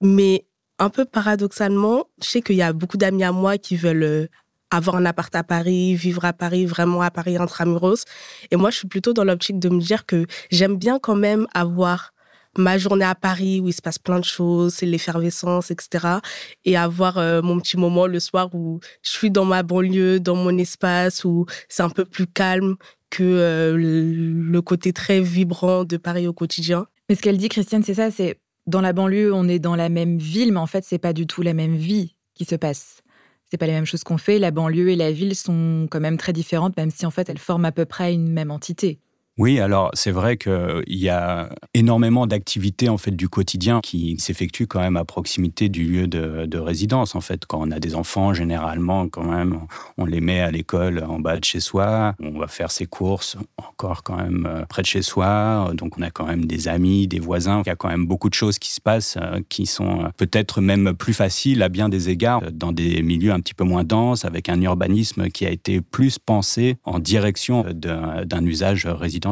Mais 0.00 0.44
un 0.80 0.88
peu 0.88 1.04
paradoxalement, 1.04 2.06
je 2.22 2.26
sais 2.26 2.40
qu'il 2.40 2.56
y 2.56 2.62
a 2.62 2.72
beaucoup 2.72 2.96
d'amis 2.96 3.22
à 3.22 3.32
moi 3.32 3.58
qui 3.58 3.76
veulent 3.76 4.02
euh, 4.02 4.26
avoir 4.70 4.96
un 4.96 5.04
appart 5.04 5.32
à 5.36 5.44
Paris, 5.44 5.94
vivre 5.94 6.24
à 6.24 6.32
Paris, 6.32 6.64
vraiment 6.64 7.02
à 7.02 7.10
Paris 7.10 7.36
intramuros. 7.36 8.04
Et 8.50 8.56
moi, 8.56 8.70
je 8.70 8.78
suis 8.78 8.88
plutôt 8.88 9.12
dans 9.12 9.24
l'optique 9.24 9.58
de 9.58 9.68
me 9.68 9.80
dire 9.80 10.06
que 10.06 10.26
j'aime 10.50 10.76
bien 10.76 10.98
quand 10.98 11.16
même 11.16 11.46
avoir 11.52 12.12
ma 12.56 12.78
journée 12.78 13.04
à 13.04 13.14
Paris 13.14 13.60
où 13.60 13.68
il 13.68 13.72
se 13.72 13.82
passe 13.82 13.98
plein 13.98 14.18
de 14.18 14.24
choses, 14.24 14.74
c'est 14.74 14.86
l'effervescence, 14.86 15.70
etc. 15.70 16.16
Et 16.64 16.76
avoir 16.76 17.18
euh, 17.18 17.42
mon 17.42 17.60
petit 17.60 17.76
moment 17.76 18.06
le 18.06 18.18
soir 18.18 18.52
où 18.54 18.80
je 19.02 19.10
suis 19.10 19.30
dans 19.30 19.44
ma 19.44 19.62
banlieue, 19.62 20.18
dans 20.18 20.34
mon 20.34 20.56
espace, 20.56 21.24
où 21.24 21.46
c'est 21.68 21.82
un 21.82 21.90
peu 21.90 22.04
plus 22.04 22.26
calme 22.26 22.76
que 23.10 23.22
euh, 23.22 23.76
le 23.76 24.62
côté 24.62 24.92
très 24.92 25.20
vibrant 25.20 25.84
de 25.84 25.96
Paris 25.98 26.26
au 26.26 26.32
quotidien. 26.32 26.86
Mais 27.08 27.16
ce 27.16 27.22
qu'elle 27.22 27.38
dit, 27.38 27.48
Christiane, 27.48 27.82
c'est 27.82 27.94
ça, 27.94 28.10
c'est 28.10 28.38
dans 28.70 28.80
la 28.80 28.92
banlieue, 28.92 29.34
on 29.34 29.48
est 29.48 29.58
dans 29.58 29.76
la 29.76 29.88
même 29.88 30.18
ville, 30.18 30.52
mais 30.52 30.60
en 30.60 30.66
fait, 30.66 30.84
c'est 30.84 30.98
pas 30.98 31.12
du 31.12 31.26
tout 31.26 31.42
la 31.42 31.54
même 31.54 31.76
vie 31.76 32.16
qui 32.34 32.44
se 32.44 32.54
passe. 32.54 33.02
C'est 33.50 33.58
pas 33.58 33.66
les 33.66 33.72
mêmes 33.72 33.84
choses 33.84 34.04
qu'on 34.04 34.18
fait. 34.18 34.38
La 34.38 34.52
banlieue 34.52 34.90
et 34.90 34.96
la 34.96 35.12
ville 35.12 35.34
sont 35.34 35.88
quand 35.90 36.00
même 36.00 36.16
très 36.16 36.32
différentes, 36.32 36.76
même 36.76 36.90
si 36.90 37.04
en 37.04 37.10
fait 37.10 37.28
elles 37.28 37.38
forment 37.38 37.64
à 37.64 37.72
peu 37.72 37.84
près 37.84 38.14
une 38.14 38.30
même 38.30 38.50
entité. 38.50 39.00
Oui, 39.40 39.58
alors 39.58 39.90
c'est 39.94 40.10
vrai 40.10 40.36
qu'il 40.36 40.82
y 40.88 41.08
a 41.08 41.48
énormément 41.72 42.26
d'activités 42.26 42.90
en 42.90 42.98
fait 42.98 43.12
du 43.12 43.30
quotidien 43.30 43.80
qui 43.82 44.18
s'effectuent 44.18 44.66
quand 44.66 44.80
même 44.80 44.98
à 44.98 45.06
proximité 45.06 45.70
du 45.70 45.84
lieu 45.84 46.06
de, 46.06 46.58
résidence. 46.58 47.14
En 47.14 47.22
fait, 47.22 47.46
quand 47.46 47.58
on 47.58 47.70
a 47.70 47.80
des 47.80 47.94
enfants, 47.94 48.34
généralement 48.34 49.08
quand 49.08 49.24
même, 49.24 49.60
on 49.96 50.04
les 50.04 50.20
met 50.20 50.40
à 50.40 50.50
l'école 50.50 51.02
en 51.08 51.20
bas 51.20 51.38
de 51.38 51.44
chez 51.44 51.60
soi. 51.60 52.14
On 52.20 52.38
va 52.38 52.48
faire 52.48 52.70
ses 52.70 52.84
courses 52.84 53.38
encore 53.56 54.02
quand 54.02 54.18
même 54.18 54.46
euh, 54.46 54.66
près 54.66 54.82
de 54.82 54.86
chez 54.86 55.00
soi. 55.00 55.70
Donc 55.72 55.96
on 55.96 56.02
a 56.02 56.10
quand 56.10 56.26
même 56.26 56.44
des 56.44 56.68
amis, 56.68 57.08
des 57.08 57.18
voisins. 57.18 57.62
Il 57.64 57.68
y 57.68 57.72
a 57.72 57.76
quand 57.76 57.88
même 57.88 58.04
beaucoup 58.04 58.28
de 58.28 58.34
choses 58.34 58.58
qui 58.58 58.72
se 58.72 58.80
passent 58.82 59.16
euh, 59.18 59.40
qui 59.48 59.64
sont 59.64 60.04
euh, 60.04 60.08
peut-être 60.18 60.60
même 60.60 60.92
plus 60.92 61.14
faciles 61.14 61.62
à 61.62 61.70
bien 61.70 61.88
des 61.88 62.10
égards 62.10 62.42
dans 62.52 62.72
des 62.72 63.00
milieux 63.00 63.32
un 63.32 63.40
petit 63.40 63.54
peu 63.54 63.64
moins 63.64 63.84
denses 63.84 64.26
avec 64.26 64.50
un 64.50 64.60
urbanisme 64.60 65.30
qui 65.30 65.46
a 65.46 65.50
été 65.50 65.80
plus 65.80 66.18
pensé 66.18 66.76
en 66.84 66.98
direction 66.98 67.64
d'un 67.72 68.44
usage 68.44 68.84
résidentiel 68.84 69.29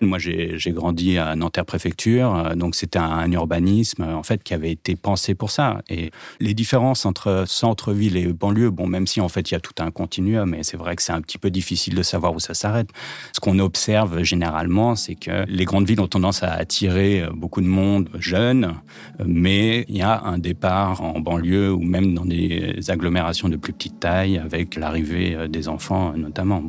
Moi, 0.00 0.18
j'ai 0.18 0.72
grandi 0.72 1.18
à 1.18 1.34
Nanterre-Préfecture, 1.36 2.56
donc 2.56 2.74
c'était 2.74 2.98
un, 2.98 3.30
urbanisme 3.32 4.02
en 4.02 4.22
fait 4.22 4.42
qui 4.42 4.54
avait 4.54 4.72
été 4.72 4.96
pensé 4.96 5.34
pour 5.34 5.50
ça. 5.50 5.82
Et 5.88 6.10
les 6.40 6.54
différences 6.54 7.04
entre 7.04 7.44
centre-ville 7.46 8.16
et 8.16 8.26
banlieue, 8.32 8.70
bon, 8.70 8.86
même 8.86 9.06
si 9.06 9.20
en 9.20 9.28
fait 9.28 9.50
il 9.50 9.54
y 9.54 9.56
a 9.56 9.60
tout 9.60 9.74
un 9.82 9.90
continuum, 9.90 10.50
mais 10.50 10.62
c'est 10.62 10.76
vrai 10.76 10.96
que 10.96 11.02
c'est 11.02 11.12
un 11.12 11.20
petit 11.20 11.38
peu 11.38 11.50
difficile 11.50 11.94
de 11.94 12.02
savoir 12.02 12.34
où 12.34 12.40
ça 12.40 12.54
s'arrête. 12.54 12.88
Ce 13.32 13.40
qu'on 13.40 13.58
observe 13.58 14.22
généralement, 14.22 14.96
c'est 14.96 15.14
que 15.14 15.44
les 15.46 15.64
grandes 15.64 15.86
villes 15.86 16.00
ont 16.00 16.08
tendance 16.08 16.42
à 16.42 16.52
attirer 16.52 17.24
beaucoup 17.34 17.60
de 17.60 17.66
monde 17.66 18.08
jeune, 18.18 18.74
mais 19.24 19.84
il 19.88 19.96
y 19.96 20.02
a 20.02 20.22
un 20.22 20.38
départ 20.38 21.02
en 21.02 21.20
banlieue 21.20 21.72
ou 21.72 21.82
même 21.82 22.14
dans 22.14 22.24
des 22.24 22.90
agglomérations 22.90 23.48
de 23.48 23.56
plus 23.56 23.72
petite 23.72 24.00
taille 24.00 24.38
avec 24.38 24.76
l'arrivée 24.76 25.48
des 25.48 25.68
enfants 25.68 26.12
notamment. 26.16 26.62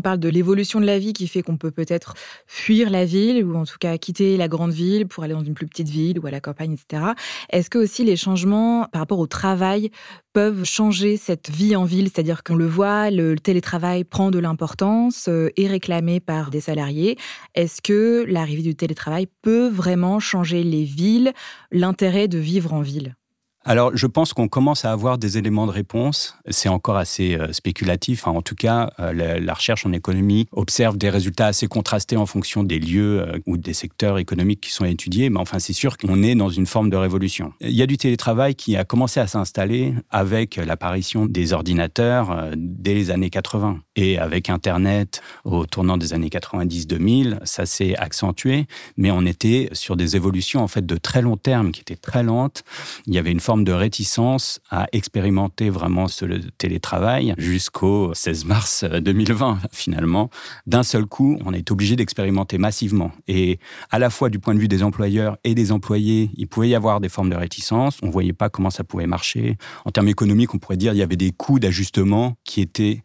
On 0.00 0.02
parle 0.02 0.18
de 0.18 0.30
l'évolution 0.30 0.80
de 0.80 0.86
la 0.86 0.98
vie 0.98 1.12
qui 1.12 1.28
fait 1.28 1.42
qu'on 1.42 1.58
peut 1.58 1.70
peut-être 1.70 2.14
fuir 2.46 2.88
la 2.88 3.04
ville 3.04 3.44
ou 3.44 3.54
en 3.54 3.66
tout 3.66 3.76
cas 3.78 3.98
quitter 3.98 4.38
la 4.38 4.48
grande 4.48 4.72
ville 4.72 5.06
pour 5.06 5.24
aller 5.24 5.34
dans 5.34 5.44
une 5.44 5.52
plus 5.52 5.66
petite 5.66 5.90
ville 5.90 6.18
ou 6.18 6.26
à 6.26 6.30
la 6.30 6.40
campagne, 6.40 6.72
etc. 6.72 7.12
Est-ce 7.50 7.68
que 7.68 7.76
aussi 7.76 8.02
les 8.02 8.16
changements 8.16 8.86
par 8.92 9.02
rapport 9.02 9.18
au 9.18 9.26
travail 9.26 9.90
peuvent 10.32 10.64
changer 10.64 11.18
cette 11.18 11.50
vie 11.50 11.76
en 11.76 11.84
ville? 11.84 12.06
C'est-à-dire 12.06 12.42
qu'on 12.42 12.54
le 12.54 12.66
voit, 12.66 13.10
le 13.10 13.38
télétravail 13.38 14.04
prend 14.04 14.30
de 14.30 14.38
l'importance, 14.38 15.28
et 15.28 15.32
euh, 15.32 15.50
est 15.58 15.66
réclamé 15.66 16.18
par 16.18 16.48
des 16.48 16.62
salariés. 16.62 17.18
Est-ce 17.54 17.82
que 17.82 18.24
l'arrivée 18.26 18.62
du 18.62 18.74
télétravail 18.74 19.26
peut 19.42 19.68
vraiment 19.68 20.18
changer 20.18 20.62
les 20.62 20.84
villes, 20.84 21.34
l'intérêt 21.72 22.26
de 22.26 22.38
vivre 22.38 22.72
en 22.72 22.80
ville? 22.80 23.16
Alors, 23.62 23.94
je 23.94 24.06
pense 24.06 24.32
qu'on 24.32 24.48
commence 24.48 24.86
à 24.86 24.92
avoir 24.92 25.18
des 25.18 25.36
éléments 25.36 25.66
de 25.66 25.72
réponse. 25.72 26.34
C'est 26.48 26.70
encore 26.70 26.96
assez 26.96 27.34
euh, 27.34 27.52
spéculatif. 27.52 28.26
en 28.26 28.40
tout 28.40 28.54
cas, 28.54 28.90
euh, 29.00 29.12
la, 29.38 29.54
recherche 29.54 29.84
en 29.84 29.92
économie 29.92 30.48
observe 30.52 30.96
des 30.96 31.10
résultats 31.10 31.46
assez 31.46 31.66
contrastés 31.66 32.16
en 32.16 32.24
fonction 32.24 32.62
des 32.64 32.78
lieux 32.78 33.20
euh, 33.20 33.38
ou 33.46 33.58
des 33.58 33.74
secteurs 33.74 34.18
économiques 34.18 34.62
qui 34.62 34.70
sont 34.70 34.86
étudiés. 34.86 35.28
Mais 35.28 35.38
enfin, 35.38 35.58
c'est 35.58 35.74
sûr 35.74 35.98
qu'on 35.98 36.22
est 36.22 36.34
dans 36.34 36.48
une 36.48 36.64
forme 36.64 36.88
de 36.88 36.96
révolution. 36.96 37.52
Il 37.60 37.72
y 37.72 37.82
a 37.82 37.86
du 37.86 37.98
télétravail 37.98 38.54
qui 38.54 38.76
a 38.76 38.84
commencé 38.84 39.20
à 39.20 39.26
s'installer 39.26 39.92
avec 40.08 40.56
l'apparition 40.56 41.26
des 41.26 41.52
ordinateurs 41.52 42.50
dès 42.56 42.94
les 42.94 43.10
années 43.10 43.30
80. 43.30 43.80
Et 44.02 44.16
avec 44.16 44.48
Internet 44.48 45.20
au 45.44 45.66
tournant 45.66 45.98
des 45.98 46.14
années 46.14 46.30
90-2000, 46.30 47.40
ça 47.44 47.66
s'est 47.66 47.94
accentué. 47.96 48.66
Mais 48.96 49.10
on 49.10 49.26
était 49.26 49.68
sur 49.72 49.94
des 49.94 50.16
évolutions 50.16 50.62
en 50.62 50.68
fait 50.68 50.86
de 50.86 50.96
très 50.96 51.20
long 51.20 51.36
terme 51.36 51.70
qui 51.70 51.82
étaient 51.82 51.96
très 51.96 52.22
lentes. 52.22 52.64
Il 53.06 53.12
y 53.12 53.18
avait 53.18 53.30
une 53.30 53.40
forme 53.40 53.62
de 53.62 53.72
réticence 53.72 54.60
à 54.70 54.86
expérimenter 54.92 55.68
vraiment 55.68 56.08
ce 56.08 56.24
télétravail 56.56 57.34
jusqu'au 57.36 58.14
16 58.14 58.46
mars 58.46 58.84
2020, 58.84 59.58
finalement. 59.70 60.30
D'un 60.66 60.82
seul 60.82 61.04
coup, 61.04 61.38
on 61.44 61.52
est 61.52 61.70
obligé 61.70 61.94
d'expérimenter 61.94 62.56
massivement. 62.56 63.12
Et 63.28 63.58
à 63.90 63.98
la 63.98 64.08
fois 64.08 64.30
du 64.30 64.38
point 64.38 64.54
de 64.54 64.60
vue 64.60 64.68
des 64.68 64.82
employeurs 64.82 65.36
et 65.44 65.54
des 65.54 65.72
employés, 65.72 66.30
il 66.38 66.48
pouvait 66.48 66.70
y 66.70 66.74
avoir 66.74 67.00
des 67.00 67.10
formes 67.10 67.28
de 67.28 67.36
réticence. 67.36 67.98
On 68.02 68.08
voyait 68.08 68.32
pas 68.32 68.48
comment 68.48 68.70
ça 68.70 68.82
pouvait 68.82 69.06
marcher. 69.06 69.58
En 69.84 69.90
termes 69.90 70.08
économiques, 70.08 70.54
on 70.54 70.58
pourrait 70.58 70.78
dire 70.78 70.92
qu'il 70.92 71.00
y 71.00 71.02
avait 71.02 71.16
des 71.16 71.32
coûts 71.32 71.58
d'ajustement 71.58 72.38
qui 72.44 72.62
étaient 72.62 73.02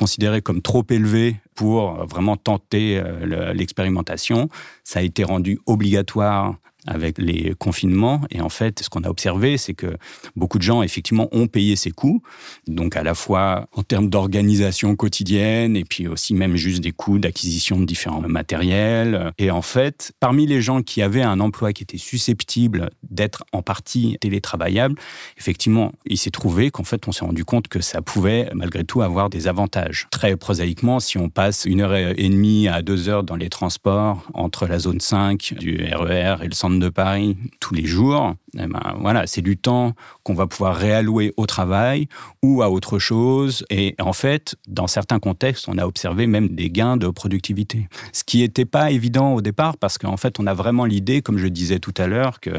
considérés 0.00 0.40
comme 0.40 0.62
trop 0.62 0.82
élevés 0.88 1.36
pour 1.60 2.06
vraiment 2.06 2.38
tenter 2.38 2.96
euh, 2.96 3.52
l'expérimentation. 3.52 4.48
Ça 4.82 5.00
a 5.00 5.02
été 5.02 5.24
rendu 5.24 5.58
obligatoire 5.66 6.54
avec 6.86 7.18
les 7.18 7.54
confinements. 7.58 8.22
Et 8.30 8.40
en 8.40 8.48
fait, 8.48 8.80
ce 8.82 8.88
qu'on 8.88 9.02
a 9.02 9.08
observé, 9.08 9.56
c'est 9.58 9.74
que 9.74 9.96
beaucoup 10.36 10.58
de 10.58 10.62
gens, 10.62 10.82
effectivement, 10.82 11.28
ont 11.32 11.46
payé 11.46 11.76
ces 11.76 11.90
coûts. 11.90 12.22
Donc, 12.66 12.96
à 12.96 13.02
la 13.02 13.14
fois 13.14 13.68
en 13.72 13.82
termes 13.82 14.08
d'organisation 14.08 14.96
quotidienne, 14.96 15.76
et 15.76 15.84
puis 15.84 16.08
aussi 16.08 16.34
même 16.34 16.56
juste 16.56 16.80
des 16.80 16.92
coûts 16.92 17.18
d'acquisition 17.18 17.78
de 17.78 17.84
différents 17.84 18.20
matériels. 18.22 19.32
Et 19.38 19.50
en 19.50 19.62
fait, 19.62 20.12
parmi 20.20 20.46
les 20.46 20.60
gens 20.60 20.82
qui 20.82 21.02
avaient 21.02 21.22
un 21.22 21.40
emploi 21.40 21.72
qui 21.72 21.82
était 21.82 21.98
susceptible 21.98 22.90
d'être 23.08 23.44
en 23.52 23.62
partie 23.62 24.16
télétravaillable, 24.20 24.96
effectivement, 25.38 25.92
il 26.06 26.18
s'est 26.18 26.30
trouvé 26.30 26.70
qu'en 26.70 26.84
fait, 26.84 27.06
on 27.08 27.12
s'est 27.12 27.24
rendu 27.24 27.44
compte 27.44 27.68
que 27.68 27.80
ça 27.80 28.02
pouvait, 28.02 28.50
malgré 28.54 28.84
tout, 28.84 29.02
avoir 29.02 29.30
des 29.30 29.48
avantages. 29.48 30.06
Très 30.10 30.36
prosaïquement, 30.36 31.00
si 31.00 31.18
on 31.18 31.28
passe 31.28 31.49
une 31.64 31.80
heure 31.80 31.94
et 31.94 32.28
demie 32.28 32.68
à 32.68 32.82
deux 32.82 33.08
heures 33.08 33.24
dans 33.24 33.36
les 33.36 33.48
transports 33.48 34.22
entre 34.34 34.66
la 34.66 34.78
zone 34.78 35.00
5 35.00 35.54
du 35.58 35.84
RER 35.92 36.36
e 36.40 36.44
et 36.44 36.48
le 36.48 36.54
centre 36.54 36.78
de 36.78 36.88
Paris 36.88 37.36
tous 37.60 37.74
les 37.74 37.84
jours, 37.84 38.34
eh 38.54 38.66
ben, 38.66 38.80
voilà, 38.98 39.26
c'est 39.26 39.42
du 39.42 39.56
temps 39.56 39.92
qu'on 40.22 40.34
va 40.34 40.46
pouvoir 40.46 40.74
réallouer 40.74 41.32
au 41.36 41.46
travail 41.46 42.08
ou 42.42 42.62
à 42.62 42.70
autre 42.70 42.98
chose. 42.98 43.64
Et 43.70 43.94
en 44.00 44.12
fait, 44.12 44.56
dans 44.66 44.86
certains 44.86 45.18
contextes, 45.18 45.68
on 45.68 45.78
a 45.78 45.86
observé 45.86 46.26
même 46.26 46.48
des 46.48 46.70
gains 46.70 46.96
de 46.96 47.08
productivité. 47.08 47.88
Ce 48.12 48.24
qui 48.24 48.38
n'était 48.38 48.64
pas 48.64 48.90
évident 48.90 49.34
au 49.34 49.40
départ 49.40 49.76
parce 49.76 49.98
qu'en 49.98 50.16
fait, 50.16 50.40
on 50.40 50.46
a 50.46 50.54
vraiment 50.54 50.84
l'idée, 50.84 51.22
comme 51.22 51.38
je 51.38 51.46
disais 51.46 51.78
tout 51.78 51.94
à 51.96 52.06
l'heure, 52.06 52.40
que 52.40 52.50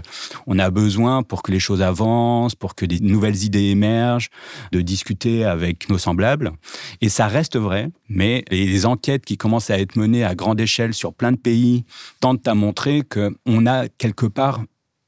on 0.48 0.60
a 0.60 0.69
besoin 0.69 1.24
pour 1.24 1.43
que 1.43 1.51
les 1.51 1.60
choses 1.60 1.81
avancent, 1.81 2.55
pour 2.55 2.75
que 2.75 2.86
des 2.86 3.00
nouvelles 3.00 3.43
idées 3.43 3.69
émergent, 3.69 4.29
de 4.71 4.81
discuter 4.81 5.43
avec 5.43 5.89
nos 5.89 5.98
semblables. 5.98 6.51
Et 7.01 7.10
ça 7.10 7.27
reste 7.27 7.57
vrai, 7.57 7.89
mais 8.07 8.45
enquêtes 8.86 9.25
qui 9.25 9.38
commencent 9.38 9.70
à 9.70 9.80
être 9.80 9.96
menées 9.96 10.24
à 10.24 10.36
grande 10.36 10.60
échelle 10.60 10.94
sur 10.94 11.13
plein 11.13 11.32
de 11.32 11.38
pays 11.38 11.86
tentent 12.20 12.48
à 12.48 12.56
montrer 12.56 13.04
qu'on 13.04 13.66
a 13.66 13.88
quelque 13.90 14.25
part 14.25 14.63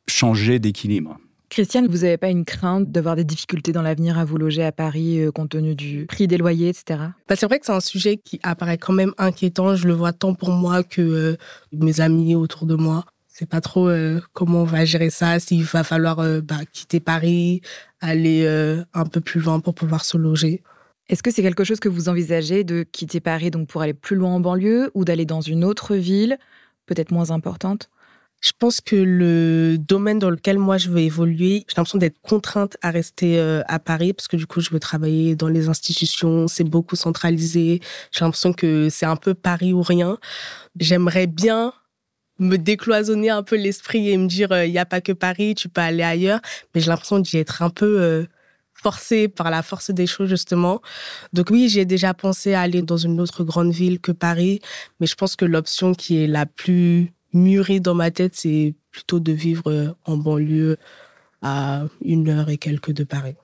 changé 0.08 0.60
d'équilibre. 0.60 1.18
Christiane, 1.54 1.86
vous 1.86 2.00
n'avez 2.00 2.18
pas 2.18 2.30
une 2.30 2.46
crainte 2.46 2.92
d'avoir 2.92 3.16
des 3.16 3.24
difficultés 3.24 3.74
dans 3.74 3.84
l'avenir 3.84 4.18
à 4.18 4.26
vous 4.26 4.38
loger 4.38 4.64
à 4.64 4.72
Paris 4.72 5.20
euh, 5.20 5.32
compte 5.32 5.50
tenu 5.50 5.76
du 5.76 6.08
prix 6.08 6.26
des 6.26 6.38
loyers, 6.38 6.70
etc. 6.70 7.00
Bah, 7.30 7.36
c'est 7.36 7.46
vrai 7.46 7.60
que 7.60 7.68
c'est 7.68 7.72
un 7.72 7.80
sujet 7.80 8.18
qui 8.18 8.40
apparaît 8.42 8.80
quand 8.80 8.94
même 8.94 9.14
inquiétant. 9.20 9.76
Je 9.76 9.88
le 9.88 9.94
vois 9.94 10.14
tant 10.14 10.34
pour 10.34 10.50
moi 10.50 10.82
que 10.82 11.02
euh, 11.02 11.38
mes 11.72 12.02
amis 12.02 12.34
autour 12.34 12.66
de 12.66 12.74
moi. 12.74 13.06
C'est 13.28 13.48
pas 13.48 13.62
trop 13.62 13.88
euh, 13.88 14.20
comment 14.34 14.62
on 14.62 14.66
va 14.66 14.84
gérer 14.84 15.12
ça, 15.12 15.40
s'il 15.40 15.64
va 15.64 15.84
falloir 15.84 16.18
bah, 16.42 16.62
quitter 16.72 17.00
Paris, 17.00 17.62
aller 18.02 18.48
un 18.96 19.06
peu 19.06 19.22
plus 19.22 19.40
loin 19.40 19.60
pour 19.60 19.76
pouvoir 19.76 20.06
se 20.06 20.18
loger. 20.18 20.64
Est-ce 21.10 21.22
que 21.22 21.32
c'est 21.32 21.42
quelque 21.42 21.64
chose 21.64 21.80
que 21.80 21.90
vous 21.90 22.10
envisagez 22.10 22.64
de 22.64 22.84
quitter 22.84 23.20
Paris 23.20 23.52
donc 23.52 23.68
pour 23.68 23.82
aller 23.82 23.94
plus 23.94 24.16
loin 24.16 24.36
en 24.36 24.40
banlieue 24.40 24.90
ou 24.94 25.04
d'aller 25.06 25.26
dans 25.26 25.42
une 25.42 25.64
autre 25.64 25.96
ville, 25.96 26.38
peut-être 26.86 27.12
moins 27.12 27.32
importante? 27.32 27.90
Je 28.44 28.52
pense 28.60 28.82
que 28.82 28.98
le 28.98 29.78
domaine 29.78 30.20
dans 30.20 30.30
lequel 30.30 30.58
moi 30.58 30.78
je 30.78 30.90
veux 30.90 31.00
évoluer, 31.00 31.66
j'ai 31.70 31.76
l'impression 31.78 31.98
d'être 31.98 32.20
contrainte 32.22 32.76
à 32.82 32.92
rester 32.92 33.40
euh, 33.40 33.62
à 33.68 33.80
Paris 33.80 34.12
parce 34.12 34.28
que 34.28 34.36
du 34.36 34.46
coup 34.46 34.60
je 34.60 34.70
veux 34.70 34.82
travailler 34.82 35.36
dans 35.38 35.48
les 35.48 35.70
institutions, 35.70 36.50
c'est 36.50 36.66
beaucoup 36.66 36.98
centralisé. 36.98 37.80
J'ai 38.12 38.26
l'impression 38.26 38.52
que 38.52 38.90
c'est 38.90 39.06
un 39.06 39.16
peu 39.16 39.34
Paris 39.34 39.72
ou 39.72 39.82
rien. 39.82 40.18
J'aimerais 40.78 41.28
bien 41.28 41.74
me 42.40 42.58
décloisonner 42.58 43.30
un 43.30 43.44
peu 43.44 43.56
l'esprit 43.56 44.10
et 44.10 44.18
me 44.18 44.28
dire 44.28 44.50
il 44.52 44.56
euh, 44.56 44.68
n'y 44.68 44.80
a 44.80 44.86
pas 44.86 45.00
que 45.00 45.14
Paris, 45.14 45.56
tu 45.56 45.70
peux 45.70 45.82
aller 45.82 46.04
ailleurs, 46.04 46.42
mais 46.76 46.82
j'ai 46.82 46.90
l'impression 46.90 47.20
d'y 47.20 47.38
être 47.38 47.62
un 47.62 47.70
peu 47.70 48.02
euh, 48.02 48.26
forcée 48.74 49.28
par 49.28 49.50
la 49.50 49.62
force 49.62 49.92
des 49.92 50.08
choses 50.08 50.30
justement. 50.30 50.82
Donc 51.32 51.50
oui, 51.50 51.70
j'ai 51.70 51.86
déjà 51.86 52.14
pensé 52.14 52.54
à 52.54 52.62
aller 52.62 52.82
dans 52.82 52.98
une 52.98 53.20
autre 53.22 53.44
grande 53.44 53.72
ville 53.72 54.00
que 54.00 54.12
Paris, 54.12 54.60
mais 55.00 55.08
je 55.08 55.16
pense 55.16 55.36
que 55.36 55.46
l'option 55.46 55.94
qui 55.94 56.22
est 56.22 56.28
la 56.28 56.46
plus 56.46 57.14
mûri 57.34 57.82
dans 57.82 57.96
ma 57.96 58.12
tête, 58.12 58.36
c'est 58.36 58.76
plutôt 58.92 59.20
de 59.20 59.32
vivre 59.32 59.72
euh, 59.72 59.90
en 60.06 60.18
banlieue 60.18 60.78
à 61.42 61.86
une 62.04 62.30
heure 62.30 62.50
et 62.50 62.58
quelques 62.58 62.92
de 62.92 63.04
Paris. 63.04 63.36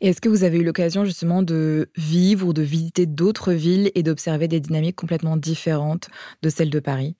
Est-ce 0.00 0.20
que 0.20 0.28
vous 0.28 0.44
avez 0.44 0.58
eu 0.58 0.64
l'occasion 0.64 1.04
justement 1.06 1.42
de 1.42 1.88
vivre 1.96 2.46
ou 2.46 2.52
de 2.52 2.62
visiter 2.62 3.06
d'autres 3.06 3.52
villes 3.52 3.90
et 3.94 4.02
d'observer 4.02 4.46
des 4.46 4.60
dynamiques 4.60 4.96
complètement 4.96 5.38
différentes 5.38 6.08
de 6.42 6.50
celles 6.50 6.70
de 6.70 6.80
Paris? 6.80 7.16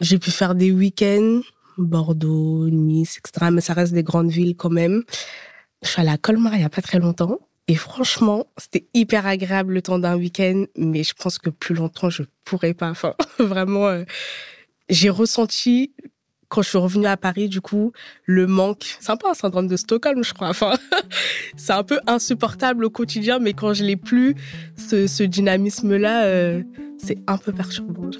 J'ai 0.00 0.18
pu 0.18 0.30
faire 0.30 0.54
des 0.54 0.72
week-ends, 0.72 1.42
Bordeaux, 1.76 2.68
Nice, 2.70 3.18
etc. 3.18 3.50
Mais 3.52 3.60
ça 3.60 3.74
reste 3.74 3.92
des 3.92 4.02
grandes 4.02 4.30
villes 4.30 4.56
quand 4.56 4.70
même. 4.70 5.04
Je 5.84 5.90
suis 5.90 6.00
allée 6.00 6.10
à 6.10 6.18
Colmar 6.18 6.54
il 6.54 6.58
n'y 6.58 6.64
a 6.64 6.70
pas 6.70 6.82
très 6.82 6.98
longtemps. 6.98 7.38
Et 7.68 7.76
franchement, 7.76 8.46
c'était 8.58 8.86
hyper 8.92 9.26
agréable 9.26 9.72
le 9.72 9.82
temps 9.82 9.98
d'un 9.98 10.16
week-end, 10.16 10.64
mais 10.76 11.02
je 11.02 11.14
pense 11.14 11.38
que 11.38 11.48
plus 11.50 11.74
longtemps, 11.74 12.10
je 12.10 12.22
pourrais 12.44 12.74
pas. 12.74 12.90
Enfin, 12.90 13.14
vraiment, 13.38 13.86
euh, 13.86 14.04
j'ai 14.90 15.08
ressenti 15.08 15.94
quand 16.48 16.62
je 16.62 16.68
suis 16.68 16.78
revenue 16.78 17.06
à 17.06 17.16
Paris, 17.16 17.48
du 17.48 17.60
coup, 17.60 17.92
le 18.24 18.46
manque. 18.46 18.96
C'est 19.00 19.10
un 19.10 19.16
peu 19.16 19.28
un 19.28 19.34
syndrome 19.34 19.66
de 19.66 19.76
Stockholm, 19.76 20.22
je 20.22 20.34
crois. 20.34 20.48
Enfin, 20.48 20.74
c'est 21.56 21.72
un 21.72 21.84
peu 21.84 22.00
insupportable 22.06 22.84
au 22.84 22.90
quotidien, 22.90 23.38
mais 23.38 23.54
quand 23.54 23.72
je 23.72 23.82
l'ai 23.82 23.96
plus, 23.96 24.34
ce, 24.76 25.22
dynamisme-là, 25.22 26.24
euh, 26.26 26.62
c'est 26.98 27.18
un 27.26 27.38
peu 27.38 27.52
perturbant. 27.52 28.10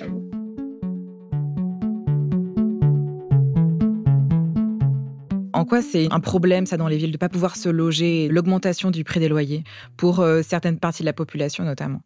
En 5.64 5.66
quoi 5.66 5.80
c'est 5.80 6.12
un 6.12 6.20
problème, 6.20 6.66
ça, 6.66 6.76
dans 6.76 6.88
les 6.88 6.98
villes, 6.98 7.10
de 7.10 7.16
ne 7.16 7.18
pas 7.18 7.30
pouvoir 7.30 7.56
se 7.56 7.70
loger, 7.70 8.28
l'augmentation 8.28 8.90
du 8.90 9.02
prix 9.02 9.18
des 9.18 9.30
loyers, 9.30 9.64
pour 9.96 10.20
euh, 10.20 10.42
certaines 10.42 10.78
parties 10.78 11.02
de 11.02 11.06
la 11.06 11.14
population 11.14 11.64
notamment? 11.64 12.02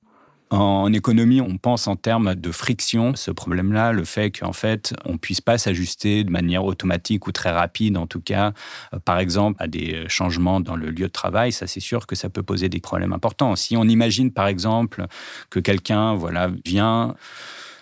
En 0.50 0.92
économie, 0.92 1.40
on 1.40 1.58
pense 1.58 1.88
en 1.88 1.96
termes 1.96 2.36
de 2.36 2.52
friction. 2.52 3.16
Ce 3.16 3.32
problème-là, 3.32 3.90
le 3.90 4.04
fait 4.04 4.30
qu'en 4.30 4.52
fait, 4.52 4.94
on 5.04 5.18
puisse 5.18 5.40
pas 5.40 5.58
s'ajuster 5.58 6.22
de 6.22 6.30
manière 6.30 6.64
automatique 6.64 7.26
ou 7.26 7.32
très 7.32 7.50
rapide, 7.50 7.96
en 7.96 8.06
tout 8.06 8.20
cas, 8.20 8.52
euh, 8.94 9.00
par 9.04 9.18
exemple, 9.18 9.60
à 9.60 9.66
des 9.66 10.04
changements 10.06 10.60
dans 10.60 10.76
le 10.76 10.90
lieu 10.90 11.08
de 11.08 11.12
travail, 11.12 11.50
ça 11.50 11.66
c'est 11.66 11.80
sûr 11.80 12.06
que 12.06 12.14
ça 12.14 12.30
peut 12.30 12.44
poser 12.44 12.68
des 12.68 12.78
problèmes 12.78 13.12
importants. 13.12 13.56
Si 13.56 13.76
on 13.76 13.82
imagine, 13.82 14.30
par 14.30 14.46
exemple, 14.46 15.04
que 15.50 15.58
quelqu'un, 15.58 16.14
voilà, 16.14 16.48
vient 16.64 17.16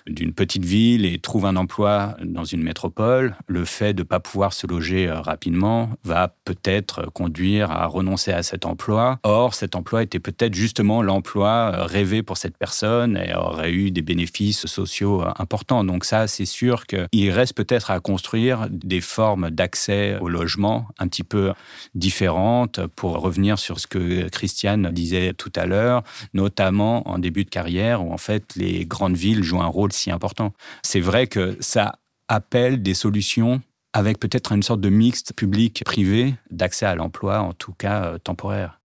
d'une 0.06 0.32
petite 0.32 0.64
ville 0.64 1.04
et 1.04 1.18
trouve 1.18 1.46
un 1.46 1.56
emploi 1.56 2.16
dans 2.22 2.44
une 2.44 2.62
métropole, 2.62 3.36
le 3.46 3.64
fait 3.64 3.94
de 3.94 4.02
ne 4.02 4.04
pas 4.04 4.20
pouvoir 4.20 4.52
se 4.52 4.66
loger 4.66 5.08
euh, 5.08 5.20
rapidement 5.20 5.90
va 6.04 6.34
peut-être 6.44 7.10
conduire 7.12 7.70
à 7.70 7.86
renoncer 7.86 8.32
à 8.32 8.42
cet 8.42 8.66
emploi. 8.66 9.18
Or, 9.24 9.54
cet 9.54 9.74
emploi 9.74 10.02
était 10.02 10.20
peut-être 10.20 10.54
justement 10.54 11.02
l'emploi 11.02 11.72
euh, 11.74 11.84
rêvé 11.84 12.22
pour 12.22 12.36
cette 12.36 12.56
personne 12.56 13.16
et 13.16 13.34
aurait 13.34 13.72
eu 13.72 13.90
des 13.90 14.02
bénéfices 14.02 14.66
sociaux 14.66 15.22
euh, 15.22 15.30
importants. 15.38 15.84
Donc 15.84 16.04
ça, 16.04 16.26
c'est 16.26 16.46
sûr 16.46 16.86
qu'il 16.86 17.30
reste 17.30 17.54
peut-être 17.54 17.90
à 17.90 18.00
construire 18.00 18.68
des 18.70 19.00
formes 19.00 19.50
d'accès 19.50 20.18
au 20.20 20.28
logement 20.28 20.88
un 20.98 21.08
petit 21.08 21.24
peu 21.24 21.52
différentes 21.94 22.80
pour 22.94 23.18
revenir 23.18 23.58
sur 23.58 23.80
ce 23.80 23.86
que 23.86 24.28
Christiane 24.28 24.90
disait 24.92 25.32
tout 25.32 25.52
à 25.56 25.66
l'heure, 25.66 26.02
notamment 26.34 27.08
en 27.08 27.18
début 27.18 27.44
de 27.44 27.50
carrière 27.50 28.04
où 28.04 28.12
en 28.12 28.18
fait 28.18 28.54
les 28.56 28.84
grandes 28.84 29.16
villes 29.16 29.42
jouent 29.42 29.62
un 29.62 29.66
rôle 29.66 29.92
si 29.96 30.10
important. 30.10 30.52
C'est 30.82 31.00
vrai 31.00 31.26
que 31.26 31.56
ça 31.60 31.98
appelle 32.28 32.82
des 32.82 32.94
solutions 32.94 33.60
avec 33.92 34.18
peut-être 34.18 34.52
une 34.52 34.62
sorte 34.62 34.80
de 34.80 34.90
mixte 34.90 35.32
public-privé 35.34 36.34
d'accès 36.50 36.86
à 36.86 36.94
l'emploi, 36.94 37.40
en 37.40 37.52
tout 37.52 37.72
cas 37.72 38.04
euh, 38.04 38.18
temporaire. 38.18 38.80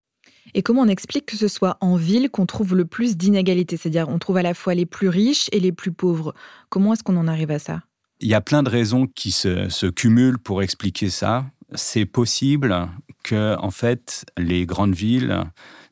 Et 0.54 0.62
comment 0.62 0.82
on 0.82 0.88
explique 0.88 1.26
que 1.26 1.36
ce 1.36 1.48
soit 1.48 1.76
en 1.80 1.96
ville 1.96 2.30
qu'on 2.30 2.46
trouve 2.46 2.74
le 2.74 2.84
plus 2.84 3.16
d'inégalités 3.16 3.76
C'est-à-dire 3.76 4.08
on 4.08 4.18
trouve 4.18 4.38
à 4.38 4.42
la 4.42 4.54
fois 4.54 4.74
les 4.74 4.86
plus 4.86 5.08
riches 5.08 5.48
et 5.52 5.60
les 5.60 5.72
plus 5.72 5.92
pauvres? 5.92 6.34
Comment 6.68 6.92
est-ce 6.92 7.02
qu'on 7.02 7.16
en 7.16 7.28
arrive 7.28 7.50
à 7.50 7.58
ça? 7.58 7.82
Il 8.20 8.28
y 8.28 8.34
a 8.34 8.40
plein 8.40 8.62
de 8.62 8.68
raisons 8.68 9.06
qui 9.06 9.32
se, 9.32 9.68
se 9.68 9.86
cumulent 9.86 10.38
pour 10.38 10.62
expliquer 10.62 11.10
ça. 11.10 11.46
C'est 11.74 12.04
possible 12.04 12.88
que, 13.22 13.56
en 13.58 13.70
fait, 13.70 14.24
les 14.36 14.66
grandes 14.66 14.94
villes 14.94 15.44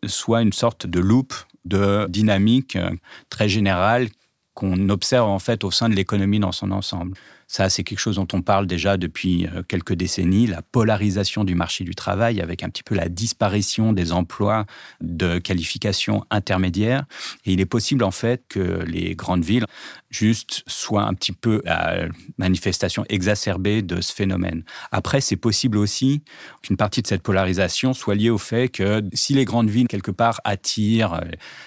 soient 0.07 0.43
une 0.43 0.53
sorte 0.53 0.87
de 0.87 1.01
loupe 1.01 1.35
de 1.65 2.07
dynamique 2.09 2.77
euh, 2.77 2.91
très 3.29 3.49
générale 3.49 4.09
qu'on 4.55 4.89
observe 4.89 5.29
en 5.29 5.39
fait 5.39 5.65
au 5.65 5.71
sein 5.71 5.89
de 5.89 5.95
l'économie 5.95 6.41
dans 6.41 6.53
son 6.53 6.71
ensemble. 6.71 7.17
Ça, 7.51 7.69
c'est 7.69 7.83
quelque 7.83 7.99
chose 7.99 8.15
dont 8.15 8.29
on 8.33 8.43
parle 8.43 8.69
déjà 8.69 8.97
depuis 8.97 9.49
euh, 9.49 9.65
quelques 9.67 9.95
décennies, 9.95 10.47
la 10.47 10.63
polarisation 10.63 11.43
du 11.43 11.57
marché 11.57 11.83
du 11.83 11.97
travail 11.97 12.41
avec 12.41 12.63
un 12.63 12.69
petit 12.69 12.85
peu 12.85 12.95
la 12.95 13.09
disparition 13.09 13.93
des 13.93 14.13
emplois 14.13 14.67
de 15.01 15.39
qualification 15.39 16.25
intermédiaire. 16.31 17.07
Et 17.45 17.55
il 17.55 17.61
est 17.61 17.67
possible 17.67 18.05
en 18.05 18.13
fait 18.13 18.45
que 18.49 18.85
les 18.87 19.17
grandes 19.17 19.43
villes 19.43 19.67
juste 20.11 20.63
soient 20.69 21.03
un 21.03 21.15
petit 21.15 21.33
peu 21.33 21.61
à 21.67 22.03
manifestation 22.39 23.05
exacerbée 23.09 23.83
de 23.83 24.01
ce 24.01 24.13
phénomène. 24.13 24.63
Après, 24.93 25.21
c'est 25.21 25.35
possible 25.35 25.77
aussi 25.77 26.23
qu'une 26.63 26.77
partie 26.77 27.03
de 27.03 27.09
cette 27.09 27.23
polarisation 27.23 27.95
soit 27.95 28.15
liée 28.15 28.31
au 28.31 28.39
fait 28.39 28.69
que 28.69 29.03
si 29.13 29.35
les 29.35 29.45
grandes 29.45 29.71
villes, 29.71 29.89
quelque 29.89 30.13
part, 30.13 30.41
attirent 30.45 31.15
euh, 31.15 31.25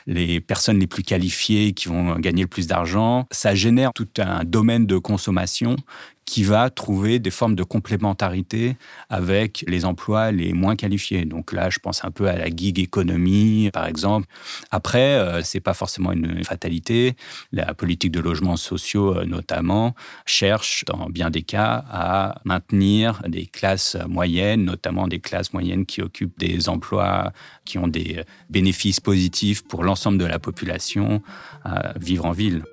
les 0.07 0.39
personnes 0.39 0.79
les 0.79 0.87
plus 0.87 1.03
qualifiées 1.03 1.73
qui 1.73 1.89
vont 1.89 2.15
gagner 2.19 2.43
le 2.43 2.47
plus 2.47 2.67
d'argent, 2.67 3.27
ça 3.31 3.53
génère 3.53 3.91
tout 3.93 4.07
un 4.17 4.45
domaine 4.45 4.87
de 4.87 4.97
consommation 4.97 5.72
qui 6.25 6.43
va 6.43 6.69
trouver 6.69 7.19
des 7.19 7.31
formes 7.31 7.55
de 7.55 7.63
complémentarité 7.63 8.77
avec 9.09 9.65
les 9.67 9.85
emplois 9.85 10.31
les 10.31 10.53
moins 10.53 10.75
qualifiés. 10.75 11.25
Donc 11.25 11.51
là, 11.51 11.69
je 11.69 11.79
pense 11.79 12.05
un 12.05 12.11
peu 12.11 12.27
à 12.27 12.37
la 12.37 12.47
gig 12.47 12.79
économie, 12.79 13.69
par 13.73 13.85
exemple. 13.85 14.27
Après, 14.71 15.15
euh, 15.15 15.41
c'est 15.43 15.59
pas 15.59 15.73
forcément 15.73 16.11
une 16.11 16.43
fatalité. 16.43 17.15
La 17.51 17.73
politique 17.73 18.11
de 18.11 18.19
logements 18.19 18.57
sociaux, 18.57 19.17
euh, 19.17 19.25
notamment, 19.25 19.95
cherche, 20.25 20.85
dans 20.85 21.09
bien 21.09 21.29
des 21.29 21.43
cas, 21.43 21.83
à 21.91 22.35
maintenir 22.45 23.21
des 23.27 23.45
classes 23.45 23.97
moyennes, 24.07 24.63
notamment 24.63 25.07
des 25.07 25.19
classes 25.19 25.53
moyennes 25.53 25.85
qui 25.85 26.01
occupent 26.01 26.37
des 26.39 26.69
emplois 26.69 27.33
qui 27.65 27.77
ont 27.77 27.87
des 27.87 28.23
bénéfices 28.49 28.99
positifs 28.99 29.63
pour 29.67 29.83
l'ensemble 29.83 30.17
de 30.17 30.25
la 30.25 30.39
population, 30.39 31.21
à 31.63 31.93
vivre 31.97 32.25
en 32.25 32.31
ville. 32.31 32.63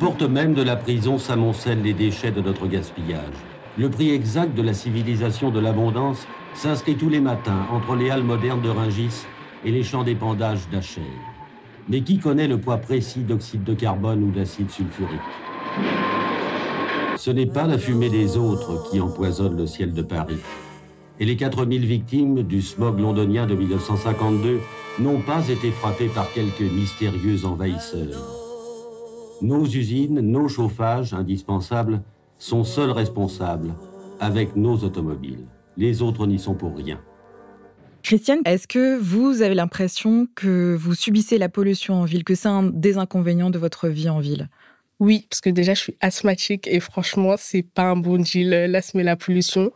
Portes 0.00 0.22
même 0.22 0.54
de 0.54 0.62
la 0.62 0.76
prison 0.76 1.18
s'amoncellent 1.18 1.82
les 1.82 1.92
déchets 1.92 2.30
de 2.30 2.40
notre 2.40 2.66
gaspillage. 2.66 3.36
Le 3.76 3.90
prix 3.90 4.10
exact 4.10 4.56
de 4.56 4.62
la 4.62 4.72
civilisation 4.72 5.50
de 5.50 5.60
l'abondance 5.60 6.26
s'inscrit 6.54 6.96
tous 6.96 7.10
les 7.10 7.20
matins 7.20 7.66
entre 7.70 7.94
les 7.94 8.08
halles 8.08 8.24
modernes 8.24 8.62
de 8.62 8.70
Ringis 8.70 9.26
et 9.62 9.70
les 9.70 9.82
champs 9.82 10.02
d'épandage 10.02 10.70
d'Achères. 10.72 11.04
Mais 11.90 12.00
qui 12.00 12.18
connaît 12.18 12.48
le 12.48 12.58
poids 12.58 12.78
précis 12.78 13.20
d'oxyde 13.20 13.62
de 13.62 13.74
carbone 13.74 14.22
ou 14.22 14.30
d'acide 14.30 14.70
sulfurique? 14.70 15.20
Ce 17.18 17.30
n'est 17.30 17.44
pas 17.44 17.66
la 17.66 17.76
fumée 17.76 18.08
des 18.08 18.38
autres 18.38 18.90
qui 18.90 19.00
empoisonne 19.00 19.58
le 19.58 19.66
ciel 19.66 19.92
de 19.92 20.02
Paris. 20.02 20.40
Et 21.18 21.26
les 21.26 21.36
4000 21.36 21.84
victimes 21.84 22.42
du 22.42 22.62
smog 22.62 22.98
londonien 22.98 23.46
de 23.46 23.54
1952 23.54 24.60
n'ont 24.98 25.20
pas 25.20 25.46
été 25.46 25.70
frappées 25.70 26.08
par 26.08 26.32
quelques 26.32 26.72
mystérieux 26.72 27.44
envahisseurs. 27.44 28.39
Nos 29.42 29.64
usines, 29.64 30.20
nos 30.20 30.48
chauffages 30.48 31.14
indispensables 31.14 32.02
sont 32.38 32.62
seuls 32.62 32.90
responsables 32.90 33.74
avec 34.20 34.54
nos 34.54 34.76
automobiles. 34.84 35.46
Les 35.78 36.02
autres 36.02 36.26
n'y 36.26 36.38
sont 36.38 36.54
pour 36.54 36.76
rien. 36.76 37.00
Christiane, 38.02 38.40
est-ce 38.44 38.68
que 38.68 38.98
vous 38.98 39.40
avez 39.40 39.54
l'impression 39.54 40.26
que 40.34 40.76
vous 40.78 40.94
subissez 40.94 41.38
la 41.38 41.48
pollution 41.48 41.94
en 41.94 42.04
ville, 42.04 42.24
que 42.24 42.34
c'est 42.34 42.48
un 42.48 42.64
des 42.64 42.98
inconvénients 42.98 43.50
de 43.50 43.58
votre 43.58 43.88
vie 43.88 44.10
en 44.10 44.20
ville? 44.20 44.48
Oui, 44.98 45.26
parce 45.30 45.40
que 45.40 45.48
déjà 45.48 45.72
je 45.72 45.80
suis 45.80 45.96
asthmatique 46.00 46.66
et 46.66 46.80
franchement, 46.80 47.36
c'est 47.38 47.62
pas 47.62 47.84
un 47.84 47.96
bon 47.96 48.20
deal 48.20 48.50
l'asthme 48.50 49.00
et 49.00 49.04
la 49.04 49.16
pollution. 49.16 49.70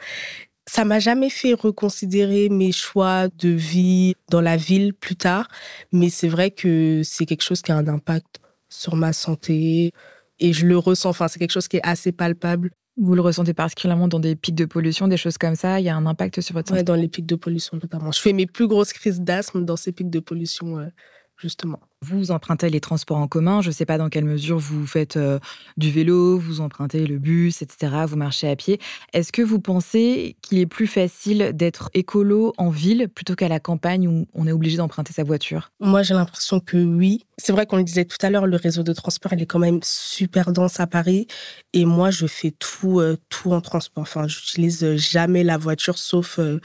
Ça 0.67 0.85
m'a 0.85 0.99
jamais 0.99 1.31
fait 1.31 1.55
reconsidérer 1.55 2.51
mes 2.51 2.73
choix 2.73 3.29
de 3.29 3.49
vie 3.49 4.15
dans 4.31 4.43
la 4.43 4.59
ville 4.59 4.93
plus 4.93 5.17
tard, 5.17 5.49
mais 5.93 6.11
c'est 6.11 6.29
vrai 6.29 6.51
que 6.51 7.01
c'est 7.03 7.25
quelque 7.25 7.43
chose 7.43 7.63
qui 7.63 7.73
a 7.73 7.77
un 7.77 7.89
impact 7.89 8.41
sur 8.75 8.97
ma 8.97 9.13
santé. 9.13 9.93
Et 10.41 10.53
je 10.53 10.67
le 10.67 10.77
ressens, 10.77 11.11
enfin, 11.11 11.29
c'est 11.29 11.39
quelque 11.39 11.53
chose 11.53 11.69
qui 11.69 11.77
est 11.77 11.87
assez 11.87 12.13
palpable. 12.13 12.71
Vous 12.97 13.15
le 13.15 13.21
ressentez 13.21 13.55
particulièrement 13.55 14.09
dans 14.09 14.21
des 14.21 14.37
pics 14.37 14.55
de 14.55 14.67
pollution, 14.67 15.09
des 15.09 15.17
choses 15.17 15.39
comme 15.39 15.57
ça? 15.57 15.81
Il 15.81 15.87
y 15.87 15.89
a 15.89 15.97
un 15.97 16.07
impact 16.07 16.41
sur 16.41 16.55
votre 16.55 16.69
santé? 16.69 16.83
dans 16.83 16.95
les 16.95 17.09
pics 17.09 17.27
de 17.27 17.35
pollution 17.35 17.79
notamment. 17.81 18.13
Je 18.13 18.21
fais 18.21 18.33
mes 18.33 18.47
plus 18.47 18.69
grosses 18.69 18.93
crises 18.93 19.21
d'asthme 19.21 19.65
dans 19.65 19.77
ces 19.77 19.93
pics 19.93 20.11
de 20.11 20.21
pollution, 20.21 20.79
euh, 20.79 20.87
justement. 21.37 21.81
Vous 22.03 22.31
empruntez 22.31 22.69
les 22.69 22.81
transports 22.81 23.17
en 23.17 23.29
commun, 23.29 23.63
je 23.63 23.69
ne 23.69 23.73
sais 23.73 23.87
pas 23.87 23.99
dans 23.99 24.09
quelle 24.09 24.25
mesure 24.25 24.59
vous 24.59 24.87
faites 24.87 25.17
euh, 25.17 25.39
du 25.77 25.91
vélo, 25.91 26.39
vous 26.39 26.61
empruntez 26.61 27.07
le 27.07 27.19
bus, 27.19 27.63
etc., 27.63 28.05
vous 28.07 28.17
marchez 28.17 28.49
à 28.49 28.57
pied. 28.57 28.79
Est-ce 29.13 29.33
que 29.33 29.43
vous 29.43 29.61
pensez 29.61 30.37
qu'il 30.43 30.59
est 30.59 30.67
plus 30.67 30.87
facile 30.87 31.53
d'être 31.55 31.91
écolo 31.95 32.53
en 32.59 32.69
ville 32.69 33.09
plutôt 33.09 33.35
qu'à 33.35 33.49
la 33.49 33.61
campagne 33.61 34.07
où 34.07 34.27
on 34.35 34.47
est 34.47 34.53
obligé 34.53 34.77
d'emprunter 34.77 35.13
sa 35.13 35.25
voiture? 35.25 35.71
Moi, 35.81 36.03
j'ai 36.03 36.15
l'impression 36.15 36.61
que 36.61 36.77
oui. 36.77 37.25
C'est 37.39 37.53
vrai 37.53 37.67
qu'on 37.67 37.77
le 37.77 37.85
disait 37.85 38.05
tout 38.05 38.19
à 38.21 38.31
l'heure, 38.31 38.47
le 38.47 38.57
réseau 38.57 38.83
de 38.83 38.93
transport, 38.93 39.33
il 39.33 39.43
est 39.43 39.47
quand 39.47 39.59
même 39.59 39.81
super 39.83 40.53
dense 40.53 40.81
à 40.81 40.87
Paris. 40.87 41.27
Et 41.73 41.85
moi, 41.85 42.11
je 42.11 42.27
fais 42.27 42.53
tout, 42.53 43.01
euh, 43.01 43.17
tout 43.29 43.53
en 43.53 43.61
transport. 43.61 44.03
Enfin, 44.03 44.29
j'utilise 44.29 44.97
jamais 44.97 45.43
la 45.43 45.57
voiture, 45.57 45.99
sauf 45.99 46.39
euh, 46.39 46.61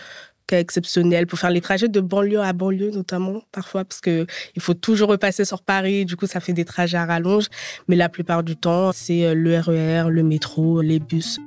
exceptionnel 0.58 1.28
pour 1.28 1.40
faire 1.40 1.50
les 1.50 1.62
trajets 1.62 1.88
de 1.88 2.00
banlieue 2.00 2.42
à 2.42 2.54
banlieue, 2.54 2.92
notamment, 2.92 3.42
parfois, 3.52 3.86
parce 3.86 4.02
que 4.02 4.26
il 4.56 4.62
faut 4.62 4.74
toujours 4.74 5.10
repasser 5.10 5.46
sur 5.46 5.62
Paris. 5.62 6.06
Du 6.06 6.16
coup, 6.16 6.28
ça 6.28 6.40
fait 6.40 6.54
des 6.54 6.66
trajets 6.66 6.98
à 6.98 7.06
rallonge. 7.06 7.48
Mais 7.88 7.96
la 7.96 8.10
plupart 8.10 8.44
du 8.44 8.56
temps, 8.56 8.92
c'est 8.94 9.26
euh, 9.26 9.34
le 9.34 9.60
RER, 9.60 10.08
e 10.08 10.10
le 10.10 10.24
métro, 10.24 10.82
les 10.82 11.00
bus. 11.00 11.40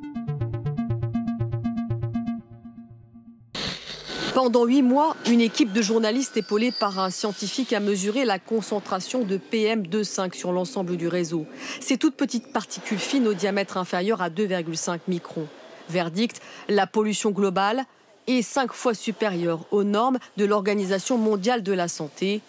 Pendant 4.34 4.64
huit 4.64 4.82
mois, 4.82 5.14
une 5.26 5.42
équipe 5.42 5.72
de 5.72 5.82
journalistes 5.82 6.38
épaulée 6.38 6.72
par 6.72 6.98
un 6.98 7.10
scientifique 7.10 7.74
a 7.74 7.80
mesuré 7.80 8.24
la 8.24 8.38
concentration 8.38 9.24
de 9.24 9.36
PM2,5 9.36 10.34
sur 10.34 10.52
l'ensemble 10.52 10.96
du 10.96 11.06
réseau. 11.06 11.46
Ces 11.80 11.98
toutes 11.98 12.16
petites 12.16 12.50
particules 12.50 12.98
fines 12.98 13.28
au 13.28 13.34
diamètre 13.34 13.76
inférieur 13.76 14.22
à 14.22 14.30
2,5 14.30 15.00
microns. 15.06 15.48
Verdict, 15.90 16.40
la 16.68 16.86
pollution 16.86 17.30
globale 17.30 17.84
et 18.26 18.42
cinq 18.42 18.72
fois 18.72 18.94
supérieure 18.94 19.66
aux 19.70 19.84
normes 19.84 20.18
de 20.36 20.44
l'Organisation 20.44 21.18
mondiale 21.18 21.62
de 21.62 21.72
la 21.72 21.88
santé. 21.88 22.40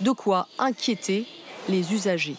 De 0.00 0.12
quoi 0.12 0.48
inquiéter 0.58 1.26
les 1.68 1.92
usagers. 1.92 2.36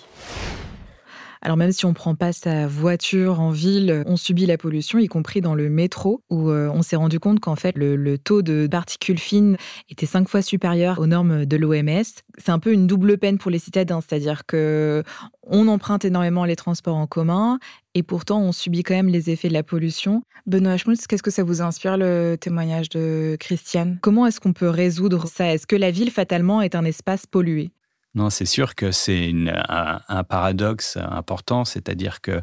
Alors 1.43 1.57
même 1.57 1.71
si 1.71 1.85
on 1.85 1.89
ne 1.89 1.95
prend 1.95 2.13
pas 2.13 2.33
sa 2.33 2.67
voiture 2.67 3.39
en 3.39 3.49
ville, 3.49 4.03
on 4.05 4.15
subit 4.15 4.45
la 4.45 4.59
pollution, 4.59 4.99
y 4.99 5.07
compris 5.07 5.41
dans 5.41 5.55
le 5.55 5.69
métro, 5.69 6.21
où 6.29 6.51
euh, 6.51 6.69
on 6.71 6.83
s'est 6.83 6.95
rendu 6.95 7.19
compte 7.19 7.39
qu'en 7.39 7.55
fait 7.55 7.75
le, 7.75 8.17
taux 8.19 8.43
de 8.43 8.67
particules 8.67 9.17
fines 9.17 9.57
était 9.89 10.05
cinq 10.05 10.29
fois 10.29 10.43
supérieur 10.43 10.99
aux 10.99 11.07
normes 11.07 11.45
de 11.47 11.57
l'OMS. 11.57 12.03
C'est 12.37 12.51
un 12.51 12.59
peu 12.59 12.71
une 12.71 12.85
double 12.85 13.17
peine 13.17 13.39
pour 13.39 13.49
les 13.49 13.57
citadins, 13.57 14.01
c'est-à-dire 14.01 14.45
que 14.45 15.03
on 15.47 15.67
emprunte 15.67 16.05
énormément 16.05 16.45
les 16.45 16.55
transports 16.55 16.95
en 16.95 17.07
commun 17.07 17.57
et 17.93 18.03
pourtant 18.03 18.41
on 18.41 18.51
subit 18.51 18.83
quand 18.83 18.93
même 18.93 19.09
les 19.09 19.29
effets 19.29 19.47
de 19.47 19.53
la 19.53 19.63
pollution. 19.63 20.23
Benoît 20.45 20.77
Schmutz, 20.77 21.07
qu'est-ce 21.07 21.23
que 21.23 21.31
ça 21.31 21.43
vous 21.43 21.61
inspire 21.61 21.97
le 21.97 22.35
témoignage 22.39 22.89
de 22.89 23.37
Christiane? 23.39 23.99
Comment 24.01 24.25
est-ce 24.25 24.39
qu'on 24.39 24.53
peut 24.53 24.69
résoudre 24.69 25.27
ça? 25.27 25.53
Est-ce 25.53 25.67
que 25.67 25.75
la 25.75 25.91
ville 25.91 26.11
fatalement 26.11 26.61
est 26.61 26.75
un 26.75 26.85
espace 26.85 27.25
pollué? 27.25 27.71
Non, 28.13 28.29
c'est 28.29 28.45
sûr 28.45 28.75
que 28.75 28.91
c'est 28.91 29.33
un, 29.69 30.23
paradoxe 30.25 30.97
important, 30.97 31.63
c'est-à-dire 31.63 32.19
que 32.19 32.41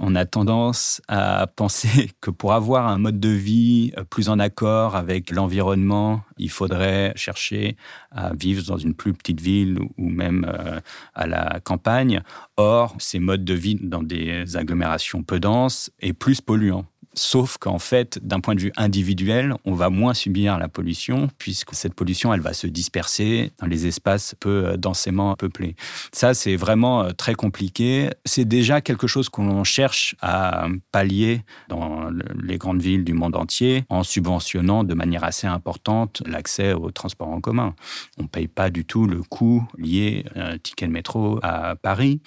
on 0.00 0.16
a 0.16 0.24
tendance 0.24 1.00
à 1.06 1.46
penser 1.46 2.10
que 2.20 2.30
pour 2.30 2.52
avoir 2.52 2.88
un 2.88 2.98
mode 2.98 3.20
de 3.20 3.28
vie 3.28 3.92
plus 4.10 4.28
en 4.28 4.40
accord 4.40 4.96
avec 4.96 5.30
l'environnement, 5.30 6.22
il 6.36 6.50
faudrait 6.50 7.12
chercher 7.14 7.76
à 8.10 8.34
vivre 8.34 8.64
dans 8.64 8.76
une 8.76 8.94
plus 8.94 9.12
petite 9.12 9.40
ville 9.40 9.78
ou 9.96 10.08
même 10.08 10.46
euh, 10.48 10.80
à 11.14 11.28
la 11.28 11.60
campagne. 11.62 12.22
Or, 12.56 12.96
ces 12.98 13.20
modes 13.20 13.44
de 13.44 13.54
vie 13.54 13.78
dans 13.80 14.02
des 14.02 14.56
agglomérations 14.56 15.22
peu 15.22 15.38
denses 15.38 15.92
est 16.00 16.12
plus 16.12 16.40
polluant. 16.40 16.86
Sauf 17.16 17.58
qu'en 17.58 17.78
fait, 17.78 18.18
d'un 18.22 18.40
point 18.40 18.56
de 18.56 18.60
vue 18.60 18.72
individuel, 18.76 19.54
on 19.64 19.74
va 19.74 19.88
moins 19.88 20.14
subir 20.14 20.58
la 20.58 20.68
pollution, 20.68 21.28
puisque 21.38 21.74
cette 21.74 21.94
pollution, 21.94 22.34
elle 22.34 22.40
va 22.40 22.52
se 22.52 22.66
disperser 22.66 23.52
dans 23.60 23.66
les 23.66 23.86
espaces 23.86 24.34
peu 24.40 24.66
euh, 24.66 24.76
densément 24.76 25.34
peuplés. 25.36 25.76
Ça, 26.12 26.34
c'est 26.34 26.56
vraiment 26.56 27.04
euh, 27.04 27.10
très 27.10 27.34
compliqué. 27.34 28.10
C'est 28.24 28.44
déjà 28.44 28.80
quelque 28.80 29.06
chose 29.06 29.28
qu'on 29.28 29.62
cherche 29.62 30.16
à 30.20 30.66
pallier 30.90 31.42
dans 31.68 32.10
les 32.42 32.58
grandes 32.58 32.82
villes 32.82 33.04
du 33.04 33.12
monde 33.12 33.36
entier, 33.36 33.84
en 33.88 34.02
subventionnant 34.02 34.82
de 34.82 34.94
manière 34.94 35.22
assez 35.22 35.46
importante 35.46 36.22
l'accès 36.26 36.72
au 36.72 36.90
transport 36.90 37.28
en 37.28 37.40
commun. 37.40 37.74
On 38.18 38.24
ne 38.24 38.28
paye 38.28 38.48
pas 38.48 38.70
du 38.70 38.84
tout 38.84 39.06
le 39.06 39.22
coût 39.22 39.66
lié 39.78 40.24
à 40.34 40.48
un 40.50 40.58
ticket 40.58 40.86
de 40.86 40.92
métro 40.92 41.38
à 41.42 41.76
Paris. 41.76 42.20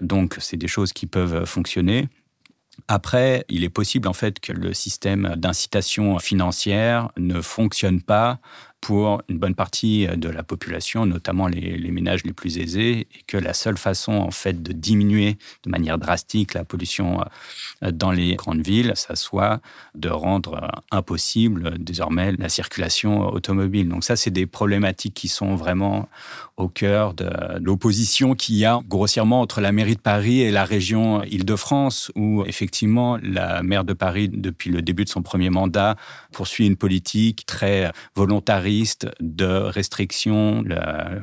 Donc, 0.00 0.36
c'est 0.38 0.56
des 0.56 0.68
choses 0.68 0.92
qui 0.92 1.06
peuvent 1.06 1.44
fonctionner. 1.44 2.08
Après, 2.86 3.44
il 3.48 3.64
est 3.64 3.68
possible 3.70 4.08
en 4.08 4.12
fait 4.12 4.40
que 4.40 4.52
le 4.52 4.72
système 4.72 5.34
d'incitation 5.36 6.18
financière 6.18 7.10
ne 7.16 7.40
fonctionne 7.40 8.00
pas 8.00 8.38
pour 8.80 9.22
une 9.28 9.38
bonne 9.38 9.54
partie 9.54 10.06
de 10.06 10.28
la 10.28 10.42
population, 10.42 11.04
notamment 11.04 11.48
les, 11.48 11.78
ménages 11.90 12.24
les 12.24 12.32
plus 12.32 12.58
aisés, 12.58 13.00
et 13.00 13.22
que 13.26 13.36
la 13.36 13.52
seule 13.52 13.76
façon 13.76 14.12
en 14.12 14.30
fait 14.30 14.62
de 14.62 14.72
diminuer 14.72 15.36
de 15.64 15.70
manière 15.70 15.98
drastique 15.98 16.54
la 16.54 16.64
pollution 16.64 17.20
euh, 17.82 17.90
dans 17.90 18.12
les 18.12 18.36
grandes 18.36 18.64
villes, 18.64 18.92
ça 18.94 19.16
soit 19.16 19.60
de 19.94 20.08
rendre 20.08 20.70
impossible 20.90 21.78
désormais 21.78 22.32
la 22.32 22.48
circulation 22.48 23.28
automobile. 23.28 23.88
Donc 23.88 24.04
ça, 24.04 24.16
c'est 24.16 24.30
des 24.30 24.46
problématiques 24.46 25.14
qui 25.14 25.28
sont 25.28 25.56
vraiment 25.56 26.08
au 26.56 26.68
cœur 26.68 27.14
de 27.14 27.30
l'opposition 27.60 28.34
qu'il 28.34 28.56
y 28.56 28.64
a 28.64 28.80
grossièrement 28.88 29.40
entre 29.40 29.60
la 29.60 29.72
mairie 29.72 29.94
de 29.96 30.00
Paris 30.00 30.40
et 30.40 30.50
la 30.50 30.64
région 30.64 31.22
Île-de-France, 31.24 32.10
où 32.16 32.44
effectivement 32.46 33.18
la 33.22 33.62
maire 33.62 33.84
de 33.84 33.92
Paris, 33.92 34.28
depuis 34.28 34.70
le 34.70 34.82
début 34.82 35.04
de 35.04 35.08
son 35.08 35.22
premier 35.22 35.50
mandat, 35.50 35.96
poursuit 36.32 36.66
une 36.66 36.76
politique 36.76 37.46
très 37.46 37.92
volontariste 38.16 38.67
de 39.20 39.46
restriction 39.46 40.62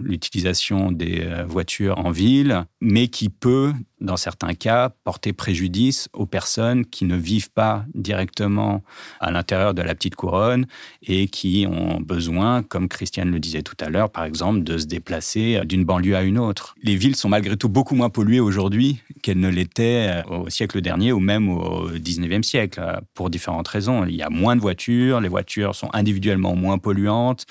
l'utilisation 0.01 0.91
des 0.91 1.21
euh, 1.21 1.45
voitures 1.45 1.99
en 1.99 2.11
ville, 2.11 2.65
mais 2.81 3.07
qui 3.07 3.29
peut 3.29 3.73
dans 4.01 4.17
certains 4.17 4.53
cas, 4.53 4.89
porter 5.03 5.33
préjudice 5.33 6.09
aux 6.13 6.25
personnes 6.25 6.85
qui 6.85 7.05
ne 7.05 7.15
vivent 7.15 7.51
pas 7.51 7.85
directement 7.93 8.83
à 9.19 9.31
l'intérieur 9.31 9.73
de 9.73 9.81
la 9.81 9.95
petite 9.95 10.15
couronne 10.15 10.65
et 11.01 11.27
qui 11.27 11.65
ont 11.69 12.01
besoin, 12.01 12.61
comme 12.61 12.89
Christiane 12.89 13.31
le 13.31 13.39
disait 13.39 13.61
tout 13.61 13.75
à 13.79 13.89
l'heure, 13.89 14.09
par 14.09 14.25
exemple, 14.25 14.63
de 14.63 14.77
se 14.77 14.85
déplacer 14.85 15.61
d'une 15.65 15.85
banlieue 15.85 16.15
à 16.15 16.23
une 16.23 16.37
autre. 16.37 16.75
Les 16.83 16.95
villes 16.95 17.15
sont 17.15 17.29
malgré 17.29 17.55
tout 17.55 17.69
beaucoup 17.69 17.95
moins 17.95 18.09
polluées 18.09 18.39
aujourd'hui 18.39 19.01
qu'elles 19.21 19.39
ne 19.39 19.49
l'étaient 19.49 20.23
au 20.29 20.49
siècle 20.49 20.81
dernier 20.81 21.11
ou 21.11 21.19
même 21.19 21.49
au 21.49 21.89
19e 21.91 22.43
siècle, 22.43 22.81
pour 23.13 23.29
différentes 23.29 23.67
raisons. 23.67 24.05
Il 24.05 24.15
y 24.15 24.21
a 24.21 24.29
moins 24.29 24.55
de 24.55 24.61
voitures, 24.61 25.21
les 25.21 25.29
voitures 25.29 25.73
sont 25.73 25.89
individuellement 25.93 26.55
moins 26.55 26.77
polluantes, 26.77 27.45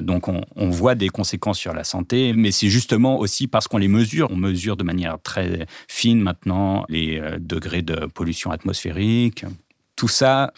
donc 0.00 0.28
on, 0.28 0.42
on 0.56 0.70
voit 0.70 0.94
des 0.94 1.08
conséquences 1.08 1.58
sur 1.58 1.74
la 1.74 1.84
santé, 1.84 2.32
mais 2.34 2.52
c'est 2.52 2.68
justement 2.68 3.18
aussi 3.18 3.48
parce 3.48 3.68
qu'on 3.68 3.78
les 3.78 3.88
mesure, 3.88 4.28
on 4.30 4.36
mesure 4.36 4.76
de 4.76 4.84
manière 4.84 5.18
très 5.22 5.66
fine 5.88 6.20
maintenant 6.20 6.84
les 6.88 7.18
euh, 7.18 7.38
degrés 7.40 7.82
de 7.82 8.06
pollution 8.06 8.50
atmosphérique. 8.50 9.44
Tout 9.96 10.08
ça 10.08 10.52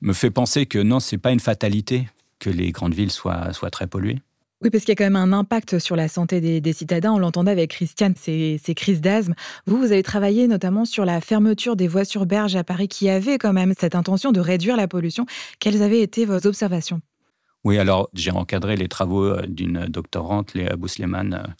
me 0.00 0.12
fait 0.12 0.30
penser 0.30 0.66
que 0.66 0.78
non, 0.78 1.00
c'est 1.00 1.18
pas 1.18 1.32
une 1.32 1.40
fatalité 1.40 2.08
que 2.38 2.50
les 2.50 2.70
grandes 2.70 2.94
villes 2.94 3.10
soient, 3.10 3.52
soient 3.52 3.70
très 3.70 3.86
polluées. 3.86 4.20
Oui, 4.62 4.70
parce 4.70 4.84
qu'il 4.84 4.92
y 4.92 4.92
a 4.92 4.96
quand 4.96 5.04
même 5.04 5.16
un 5.16 5.32
impact 5.32 5.78
sur 5.78 5.96
la 5.96 6.08
santé 6.08 6.60
des, 6.60 6.72
citadins. 6.72 7.12
On 7.12 7.18
l'entendait 7.18 7.50
avec 7.50 7.70
Christiane, 7.70 8.14
ces, 8.16 8.58
ces 8.62 8.74
crises 8.74 9.00
d'asthme. 9.00 9.34
Vous, 9.66 9.76
vous 9.76 9.92
avez 9.92 10.02
travaillé 10.02 10.46
notamment 10.48 10.84
sur 10.84 11.04
la 11.04 11.20
fermeture 11.20 11.76
des 11.76 11.88
voies 11.88 12.04
sur 12.04 12.24
berge 12.24 12.56
à 12.56 12.64
Paris 12.64 12.88
qui 12.88 13.10
avait 13.10 13.36
quand 13.36 13.52
même 13.52 13.74
cette 13.78 13.94
intention 13.94 14.32
de 14.32 14.40
réduire 14.40 14.76
la 14.76 14.88
pollution. 14.88 15.26
Quelles 15.58 15.82
avaient 15.82 16.00
été 16.00 16.24
vos 16.24 16.46
observations? 16.46 17.00
Oui, 17.64 17.78
alors 17.78 18.10
j'ai 18.12 18.30
encadré 18.30 18.76
les 18.76 18.88
travaux 18.88 19.24
euh, 19.24 19.46
d'une 19.46 19.86
doctorante, 19.86 20.54
Léa 20.54 20.76
Bousleman, 20.76 21.34
euh, 21.34 21.52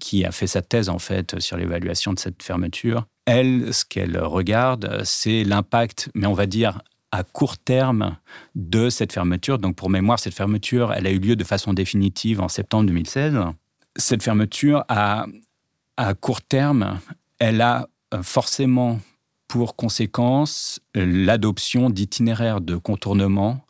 qui 0.00 0.24
a 0.24 0.32
fait 0.32 0.48
sa 0.48 0.60
thèse 0.60 0.88
en 0.88 0.98
fait 0.98 1.38
sur 1.40 1.56
l'évaluation 1.56 2.12
de 2.12 2.18
cette 2.18 2.42
fermeture. 2.42 3.06
Elle, 3.26 3.72
ce 3.72 3.84
qu'elle 3.84 4.18
regarde, 4.18 5.02
c'est 5.04 5.44
l'impact, 5.44 6.10
mais 6.14 6.26
on 6.26 6.32
va 6.32 6.46
dire 6.46 6.80
à 7.12 7.22
court 7.22 7.58
terme 7.58 8.16
de 8.54 8.90
cette 8.90 9.12
fermeture. 9.12 9.58
Donc 9.58 9.76
pour 9.76 9.90
mémoire, 9.90 10.18
cette 10.18 10.34
fermeture, 10.34 10.92
elle 10.92 11.06
a 11.06 11.10
eu 11.10 11.18
lieu 11.18 11.36
de 11.36 11.44
façon 11.44 11.74
définitive 11.74 12.40
en 12.40 12.48
septembre 12.48 12.86
2016. 12.86 13.38
Cette 13.96 14.22
fermeture, 14.22 14.84
à, 14.88 15.26
à 15.96 16.14
court 16.14 16.42
terme, 16.42 16.98
elle 17.38 17.60
a 17.60 17.88
euh, 18.14 18.22
forcément 18.22 18.98
pour 19.46 19.76
conséquence 19.76 20.80
l'adoption 20.94 21.90
d'itinéraires 21.90 22.62
de 22.62 22.76
contournement 22.76 23.62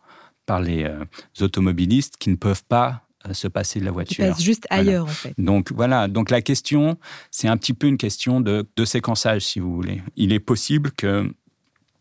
par 0.52 0.60
les 0.60 0.84
euh, 0.84 1.02
automobilistes 1.40 2.18
qui 2.18 2.28
ne 2.28 2.36
peuvent 2.36 2.64
pas 2.68 3.06
euh, 3.26 3.32
se 3.32 3.48
passer 3.48 3.80
de 3.80 3.86
la 3.86 3.90
voiture. 3.90 4.22
Ils 4.22 4.28
passent 4.28 4.42
juste 4.42 4.66
ailleurs, 4.68 5.06
en 5.06 5.08
fait. 5.22 5.32
Donc 5.38 5.72
voilà, 5.72 6.08
donc 6.08 6.28
la 6.28 6.42
question, 6.42 6.98
c'est 7.30 7.48
un 7.48 7.56
petit 7.56 7.72
peu 7.72 7.86
une 7.86 7.96
question 7.96 8.42
de, 8.42 8.66
de 8.76 8.84
séquençage, 8.84 9.40
si 9.40 9.60
vous 9.60 9.74
voulez. 9.74 10.02
Il 10.14 10.30
est 10.30 10.40
possible 10.40 10.90
que 10.92 11.32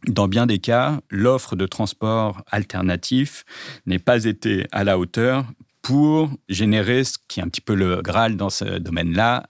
dans 0.06 0.28
bien 0.28 0.48
des 0.48 0.60
cas, 0.60 1.00
l'offre 1.10 1.56
de 1.56 1.66
transport 1.66 2.42
alternatif 2.52 3.46
n'ait 3.86 4.00
pas 4.00 4.26
été 4.26 4.68
à 4.74 4.84
la 4.84 5.00
hauteur 5.00 5.46
pour 5.82 6.30
générer 6.48 7.04
ce 7.04 7.18
qui 7.28 7.40
est 7.40 7.44
un 7.44 7.48
petit 7.48 7.62
peu 7.62 7.74
le 7.74 8.02
Graal 8.02 8.36
dans 8.38 8.50
ce 8.50 8.78
domaine-là, 8.80 9.48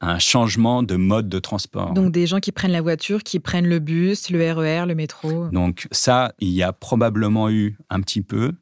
un 0.00 0.18
changement 0.18 0.82
de 0.82 0.96
mode 0.96 1.28
de 1.28 1.38
transport. 1.38 1.92
Donc 1.94 2.12
des 2.12 2.26
gens 2.26 2.40
qui 2.40 2.52
prennent 2.52 2.72
la 2.72 2.82
voiture, 2.82 3.22
qui 3.22 3.40
prennent 3.40 3.66
le 3.66 3.78
bus, 3.78 4.30
le 4.30 4.38
RER, 4.52 4.82
e 4.82 4.86
le 4.86 4.94
métro. 4.94 5.48
Donc 5.48 5.88
ça, 5.90 6.32
il 6.38 6.50
y 6.50 6.62
a 6.62 6.72
probablement 6.72 7.48
eu 7.48 7.76
un 7.90 8.00
petit 8.00 8.22
peu, 8.22 8.52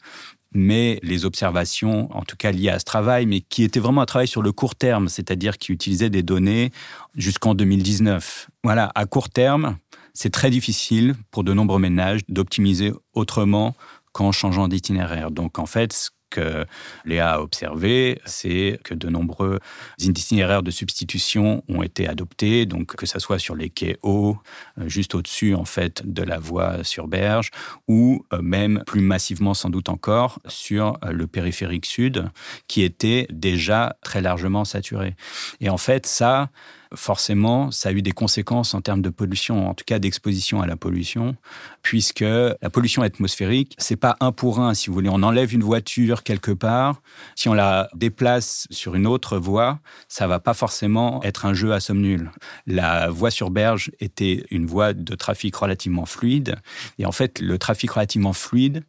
mais 0.53 1.01
les 1.03 1.25
observations, 1.25 2.14
en 2.16 2.22
tout 2.22 2.37
cas 2.37 2.53
liées 2.53 2.70
à 2.70 2.79
ce 2.79 2.85
travail, 2.85 3.27
mais 3.27 3.40
qui 3.40 3.64
était 3.64 3.81
vraiment 3.81 4.03
un 4.03 4.07
travail 4.07 4.29
sur 4.29 4.42
le 4.42 4.53
court 4.53 4.75
terme, 4.75 5.09
c'est-à-dire 5.09 5.59
qui 5.59 5.72
utilisait 5.72 6.11
des 6.11 6.22
données 6.22 6.70
jusqu'en 7.14 7.55
2019. 7.55 8.48
Voilà, 8.62 8.92
à 8.94 9.07
court 9.07 9.31
terme, 9.31 9.77
c'est 10.14 10.31
très 10.31 10.51
difficile 10.51 11.14
pour 11.31 11.42
de 11.42 11.53
nombreux 11.53 11.81
ménages 11.81 12.20
d'optimiser 12.29 12.92
autrement 13.14 13.75
qu'en 14.12 14.31
changeant 14.31 14.68
d'itinéraire. 14.68 15.31
Donc 15.31 15.59
en 15.59 15.66
fait, 15.66 16.11
que 16.33 16.64
Léa 17.05 17.35
a 17.35 17.40
observé, 17.40 18.21
c'est 18.25 18.81
que 18.83 18.95
de 18.95 19.09
nombreux 19.09 19.61
itinéraires 19.99 20.62
de 20.62 20.71
substitution 20.71 21.62
ont 21.68 21.83
été 21.83 22.09
adoptés, 22.09 22.66
donc 22.66 22.97
que 22.97 23.07
ce 23.07 23.18
soit 23.18 23.38
sur 23.38 23.55
les 23.55 23.71
quais 23.71 23.99
hauts, 24.03 24.38
euh, 24.79 24.88
juste 24.88 25.14
au-dessus 25.14 25.55
en 25.55 25.64
fait 25.64 26.03
de 26.05 26.23
la 26.23 26.38
voie 26.38 26.83
sur 26.83 27.07
berge, 27.07 27.51
ou 27.87 28.25
euh, 28.33 28.40
même 28.40 28.83
plus 28.87 29.03
massivement 29.03 29.55
sans 29.55 29.71
doute 29.71 29.88
encore 29.88 30.40
sur 30.49 30.99
euh, 31.05 31.12
le 31.12 31.27
périphérique 31.27 31.87
sud, 31.87 32.25
qui 32.66 32.83
était 32.83 33.27
déjà 33.31 33.97
très 34.03 34.23
largement 34.23 34.64
saturé. 34.64 35.14
Et 35.61 35.68
en 35.68 35.79
fait, 35.79 36.07
ça, 36.07 36.49
forcément, 36.94 37.70
ça 37.70 37.88
a 37.88 37.92
eu 37.92 38.02
des 38.02 38.12
conséquences 38.12 38.74
en 38.74 38.81
termes 38.81 39.02
de 39.02 39.11
pollution, 39.11 39.68
en 39.68 39.74
tout 39.74 39.85
cas 39.87 39.98
d'exposition 39.98 40.61
à 40.61 40.66
la 40.66 40.76
pollution, 40.76 41.37
puisque 41.83 42.20
la 42.20 42.70
pollution 42.70 43.02
atmosphérique, 43.02 43.74
c'est 43.78 43.96
pas 43.96 44.16
un 44.20 44.33
pour 44.33 44.61
un, 44.61 44.74
si 44.74 44.88
vous 44.88 44.94
voulez. 44.94 45.09
On 45.09 45.22
enlève 45.22 45.55
une 45.55 45.62
voiture 45.62 46.22
quelque 46.22 46.52
part, 46.52 47.00
si 47.35 47.48
on 47.48 47.55
la 47.55 47.88
déplace 47.94 48.66
sur 48.70 48.94
une 48.94 49.07
autre 49.07 49.38
voie, 49.38 49.81
ça 50.09 50.26
va 50.26 50.40
pas 50.40 50.55
forcément 50.55 51.22
être 51.22 51.46
un 51.46 51.55
jeu 51.55 51.72
à 51.72 51.81
somme 51.81 52.00
nulle. 52.00 52.31
La 52.66 53.11
voie 53.11 53.31
sur 53.31 53.50
berge 53.50 53.90
était 54.00 54.44
une 54.50 54.66
voie 54.66 54.92
de 54.92 55.14
trafic 55.14 55.55
relativement 55.57 56.07
fluide, 56.07 56.57
et 56.98 57.07
en 57.07 57.12
fait, 57.12 57.40
le 57.40 57.59
trafic 57.59 57.90
relativement 57.90 58.33
fluide 58.33 58.85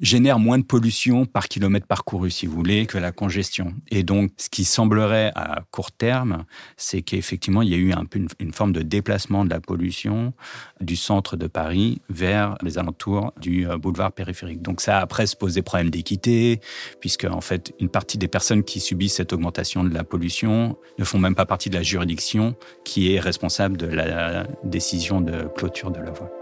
génère 0.00 0.38
moins 0.38 0.58
de 0.58 0.64
pollution 0.64 1.26
par 1.26 1.48
kilomètre 1.48 1.86
parcouru, 1.86 2.30
si 2.30 2.46
vous 2.46 2.54
voulez, 2.54 2.86
que 2.86 2.98
la 2.98 3.12
congestion. 3.12 3.74
Et 3.90 4.02
donc, 4.02 4.30
ce 4.36 4.48
qui 4.48 4.64
semblerait 4.64 5.32
à 5.34 5.62
court 5.70 5.92
terme, 5.92 6.44
c'est 6.76 7.02
qu'effectivement, 7.02 7.62
il 7.62 7.68
y 7.68 7.74
a 7.74 7.78
eu 7.78 7.92
un 7.92 8.04
peu 8.04 8.20
une, 8.38 8.52
forme 8.52 8.72
de 8.72 8.82
déplacement 8.82 9.44
de 9.44 9.50
la 9.50 9.60
pollution 9.60 10.32
du 10.80 10.96
centre 10.96 11.36
de 11.36 11.46
Paris 11.46 12.00
vers 12.08 12.56
les 12.62 12.78
alentours 12.78 13.32
du 13.40 13.68
euh, 13.68 13.76
boulevard 13.76 14.12
périphérique. 14.12 14.62
Donc, 14.62 14.80
ça 14.80 14.98
après 14.98 15.26
se 15.26 15.36
pose 15.36 15.54
des 15.54 15.62
problèmes 15.62 15.90
d'équité, 15.90 16.60
puisque 17.00 17.24
en 17.24 17.40
fait, 17.40 17.72
une 17.80 17.88
partie 17.88 18.18
des 18.18 18.28
personnes 18.28 18.62
qui 18.62 18.80
subissent 18.80 19.14
cette 19.14 19.32
augmentation 19.32 19.84
de 19.84 19.92
la 19.92 20.04
pollution 20.04 20.76
ne 20.98 21.04
font 21.04 21.18
même 21.18 21.34
pas 21.34 21.46
partie 21.46 21.70
de 21.70 21.76
la 21.76 21.82
juridiction 21.82 22.54
qui 22.84 23.14
est 23.14 23.20
responsable 23.20 23.76
de 23.76 23.86
la 23.86 24.46
décision 24.64 25.20
de 25.20 25.48
clôture 25.56 25.90
de 25.90 26.00
la 26.00 26.10
voie. 26.10 26.37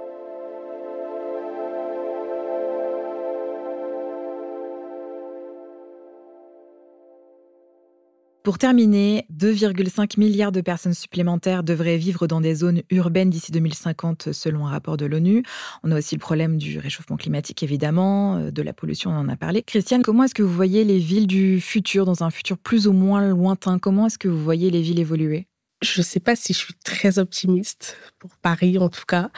Pour 8.47 8.59
terminer, 8.59 9.27
2,5 9.37 10.21
milliards 10.21 10.53
de 10.53 10.61
personnes 10.61 10.95
supplémentaires 10.95 11.65
devraient 11.65 11.97
vivre 11.97 12.29
dans 12.29 12.41
des 12.41 12.55
zones 12.55 12.83
urbaines 12.91 13.29
d'ici 13.29 13.51
2050 13.51 14.31
selon 14.31 14.69
un 14.69 14.71
rapport 14.71 14.97
de 14.97 15.05
l'ONU. 15.05 15.43
On 15.83 15.91
a 15.91 15.99
aussi 15.99 16.15
le 16.15 16.21
problème 16.21 16.57
du 16.57 16.79
réchauffement 16.79 17.17
climatique 17.17 17.65
évidemment, 17.65 18.37
euh, 18.37 18.51
de 18.53 18.63
la 18.63 18.73
pollution, 18.73 19.11
on 19.11 19.17
en 19.17 19.29
a 19.29 19.35
parlé. 19.35 19.65
Christiane, 19.65 20.03
comment 20.03 20.23
est-ce 20.23 20.35
que 20.37 20.45
vous 20.45 20.55
voyez 20.55 20.85
les 20.85 21.01
villes 21.01 21.27
du 21.27 21.61
futur, 21.61 22.05
dans 22.05 22.23
un 22.23 22.31
futur 22.31 22.57
plus 22.57 22.87
ou 22.87 22.93
moins 22.93 23.29
lointain? 23.29 23.81
Comment 23.81 24.07
est-ce 24.07 24.17
que 24.17 24.29
vous 24.29 24.45
voyez 24.45 24.71
les 24.71 24.81
villes 24.81 25.01
évoluer? 25.01 25.49
Je 25.83 25.99
ne 25.99 26.05
sais 26.05 26.21
pas 26.21 26.37
si 26.37 26.53
je 26.53 26.59
suis 26.59 26.75
très 26.85 27.19
optimiste 27.19 27.97
pour 28.21 28.31
Paris 28.37 28.79
en 28.79 28.89
tout 28.89 29.07
cas. 29.09 29.33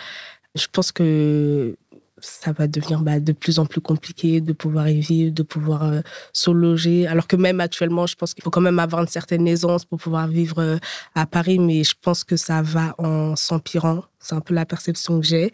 Je 0.55 0.67
pense 0.71 0.93
que 0.93 1.79
ça 2.21 2.53
va 2.53 2.67
devenir 2.67 3.01
bah, 3.01 3.21
de 3.21 3.33
plus 3.33 3.59
en 3.59 3.67
plus 3.67 3.81
compliqué 3.81 4.41
de 4.41 4.53
pouvoir 4.53 4.89
y 4.89 5.01
vivre, 5.01 5.33
de 5.33 5.43
pouvoir 5.43 5.85
euh, 5.85 6.01
se 6.33 6.51
loger. 6.51 7.07
Alors 7.07 7.27
que 7.27 7.37
même 7.37 7.61
actuellement, 7.61 8.07
je 8.07 8.15
pense 8.17 8.35
qu'il 8.35 8.43
faut 8.43 8.51
quand 8.51 8.61
même 8.61 8.79
avoir 8.79 9.03
une 9.03 9.09
certaine 9.09 9.47
aisance 9.47 9.85
pour 9.85 9.99
pouvoir 9.99 10.29
vivre 10.29 10.59
euh, 10.59 10.77
à 11.15 11.27
Paris, 11.27 11.59
mais 11.59 11.85
je 11.85 11.95
pense 12.01 12.25
que 12.25 12.37
ça 12.37 12.63
va 12.63 12.95
en 12.99 13.37
s'empirant. 13.37 14.05
C'est 14.21 14.35
un 14.35 14.41
peu 14.41 14.55
la 14.55 14.67
perception 14.67 15.21
que 15.21 15.27
j'ai. 15.27 15.53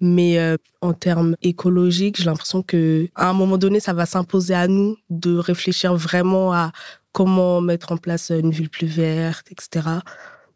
Mais 0.00 0.38
euh, 0.38 0.56
en 0.80 0.92
termes 0.92 1.34
écologiques, 1.42 2.18
j'ai 2.18 2.24
l'impression 2.24 2.62
que 2.62 3.08
à 3.14 3.28
un 3.28 3.32
moment 3.32 3.58
donné, 3.58 3.80
ça 3.80 3.92
va 3.92 4.06
s'imposer 4.06 4.54
à 4.54 4.68
nous 4.68 4.96
de 5.10 5.36
réfléchir 5.36 5.94
vraiment 5.96 6.52
à 6.52 6.72
comment 7.12 7.60
mettre 7.60 7.90
en 7.90 7.96
place 7.96 8.30
une 8.30 8.52
ville 8.52 8.70
plus 8.70 8.86
verte, 8.86 9.50
etc. 9.50 9.88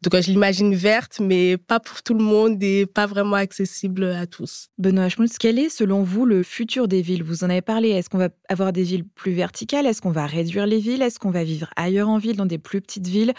Donc, 0.02 0.20
je 0.20 0.30
l'imagine 0.32 0.74
verte, 0.74 1.20
mais 1.20 1.56
pas 1.56 1.78
pour 1.78 2.02
tout 2.02 2.14
le 2.14 2.24
monde 2.24 2.60
et 2.62 2.86
pas 2.86 3.06
vraiment 3.06 3.36
accessible 3.36 4.04
à 4.04 4.26
tous. 4.26 4.68
Benoît 4.76 5.08
Schmutz, 5.08 5.38
quel 5.38 5.60
est, 5.60 5.68
selon 5.68 6.02
vous, 6.02 6.26
le 6.26 6.42
futur 6.42 6.88
des 6.88 7.02
villes? 7.02 7.22
Vous 7.22 7.44
en 7.44 7.50
avez 7.50 7.62
parlé. 7.62 7.90
Est-ce 7.90 8.10
qu'on 8.10 8.18
va 8.18 8.30
avoir 8.48 8.72
des 8.72 8.82
villes 8.82 9.04
plus 9.04 9.32
verticales? 9.32 9.86
Est-ce 9.86 10.02
qu'on 10.02 10.10
va 10.10 10.26
réduire 10.26 10.66
les 10.66 10.80
villes? 10.80 11.02
Est-ce 11.02 11.20
qu'on 11.20 11.30
va 11.30 11.44
vivre 11.44 11.70
ailleurs 11.76 12.08
en 12.08 12.18
ville, 12.18 12.36
dans 12.36 12.46
des 12.46 12.58
plus 12.58 12.80
petites 12.80 13.06
villes? 13.06 13.32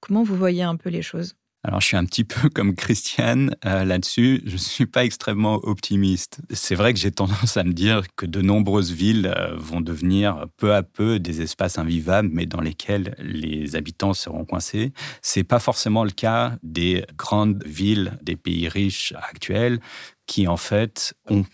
Comment 0.00 0.22
vous 0.22 0.36
voyez 0.36 0.62
un 0.62 0.76
peu 0.76 0.90
les 0.90 1.02
choses? 1.02 1.36
Alors, 1.62 1.82
je 1.82 1.88
suis 1.88 1.96
un 1.96 2.06
petit 2.06 2.24
peu 2.24 2.48
comme 2.54 2.74
Christiane 2.74 3.54
euh, 3.66 3.84
là-dessus. 3.84 4.42
Je 4.46 4.52
ne 4.52 4.58
suis 4.58 4.86
pas 4.86 5.04
extrêmement 5.04 5.56
optimiste. 5.62 6.40
C'est 6.50 6.74
vrai 6.74 6.94
que 6.94 6.98
j'ai 6.98 7.10
tendance 7.10 7.56
à 7.56 7.64
me 7.64 7.72
dire 7.72 8.02
que 8.16 8.24
de 8.24 8.40
nombreuses 8.40 8.92
villes 8.92 9.32
euh, 9.36 9.56
vont 9.56 9.82
devenir 9.82 10.46
peu 10.56 10.74
à 10.74 10.82
peu 10.82 11.18
des 11.18 11.42
espaces 11.42 11.78
invivables, 11.78 12.30
mais 12.32 12.46
dans 12.46 12.60
lesquels 12.60 13.14
les 13.18 13.76
habitants 13.76 14.14
seront 14.14 14.46
coincés. 14.46 14.92
C'est 15.20 15.44
pas 15.44 15.58
forcément 15.58 16.04
le 16.04 16.10
cas 16.10 16.56
des 16.62 17.04
grandes 17.18 17.62
villes 17.66 18.18
des 18.22 18.36
pays 18.36 18.68
riches 18.68 19.12
actuels 19.30 19.80
qui, 20.26 20.48
en 20.48 20.56
fait, 20.56 21.14
ont 21.28 21.44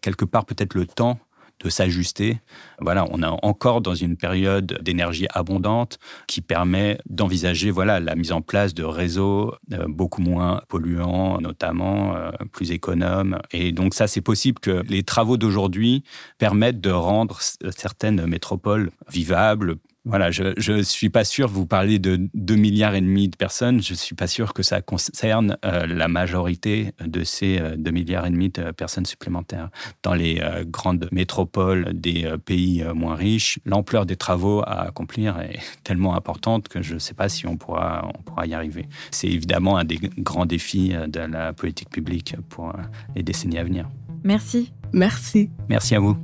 quelque 0.00 0.24
part 0.24 0.46
peut-être 0.46 0.74
le 0.74 0.86
temps 0.86 1.18
de 1.62 1.68
s'ajuster. 1.68 2.38
Voilà, 2.80 3.06
on 3.10 3.22
est 3.22 3.38
encore 3.42 3.80
dans 3.80 3.94
une 3.94 4.16
période 4.16 4.78
d'énergie 4.82 5.26
abondante 5.30 5.98
qui 6.26 6.40
permet 6.40 6.98
d'envisager 7.08 7.70
voilà 7.70 8.00
la 8.00 8.14
mise 8.14 8.32
en 8.32 8.40
place 8.40 8.74
de 8.74 8.84
réseaux 8.84 9.54
euh, 9.72 9.84
beaucoup 9.88 10.22
moins 10.22 10.62
polluants, 10.68 11.40
notamment 11.40 12.16
euh, 12.16 12.30
plus 12.52 12.72
économes. 12.72 13.38
Et 13.52 13.72
donc 13.72 13.94
ça, 13.94 14.06
c'est 14.06 14.20
possible 14.20 14.58
que 14.60 14.82
les 14.88 15.02
travaux 15.02 15.36
d'aujourd'hui 15.36 16.02
permettent 16.38 16.80
de 16.80 16.90
rendre 16.90 17.40
certaines 17.40 18.26
métropoles 18.26 18.90
vivables, 19.10 19.76
voilà, 20.06 20.30
je 20.30 20.72
ne 20.72 20.82
suis 20.82 21.10
pas 21.10 21.24
sûr, 21.24 21.48
vous 21.48 21.66
parlez 21.66 21.98
de 21.98 22.28
2 22.32 22.54
milliards 22.54 22.94
et 22.94 23.02
demi 23.02 23.28
de 23.28 23.36
personnes, 23.36 23.82
je 23.82 23.92
ne 23.92 23.98
suis 23.98 24.14
pas 24.14 24.26
sûr 24.26 24.54
que 24.54 24.62
ça 24.62 24.80
concerne 24.80 25.58
euh, 25.64 25.86
la 25.86 26.08
majorité 26.08 26.92
de 27.04 27.22
ces 27.22 27.58
2 27.58 27.90
euh, 27.90 27.92
milliards 27.92 28.26
et 28.26 28.30
demi 28.30 28.48
de 28.48 28.70
personnes 28.70 29.04
supplémentaires. 29.04 29.68
Dans 30.02 30.14
les 30.14 30.40
euh, 30.40 30.64
grandes 30.66 31.06
métropoles 31.12 31.92
des 31.92 32.34
pays 32.46 32.82
moins 32.94 33.14
riches, 33.14 33.58
l'ampleur 33.66 34.06
des 34.06 34.16
travaux 34.16 34.62
à 34.62 34.86
accomplir 34.88 35.38
est 35.38 35.58
tellement 35.84 36.14
importante 36.14 36.68
que 36.68 36.80
je 36.80 36.94
ne 36.94 36.98
sais 36.98 37.14
pas 37.14 37.28
si 37.28 37.46
on 37.46 37.58
pourra, 37.58 38.10
on 38.14 38.22
pourra 38.22 38.46
y 38.46 38.54
arriver. 38.54 38.88
C'est 39.10 39.28
évidemment 39.28 39.76
un 39.76 39.84
des 39.84 39.98
grands 40.18 40.46
défis 40.46 40.94
de 41.08 41.20
la 41.20 41.52
politique 41.52 41.90
publique 41.90 42.36
pour 42.48 42.72
les 43.14 43.22
décennies 43.22 43.58
à 43.58 43.64
venir. 43.64 43.86
Merci. 44.24 44.72
Merci. 44.92 45.50
Merci 45.68 45.94
à 45.94 46.00
vous. 46.00 46.16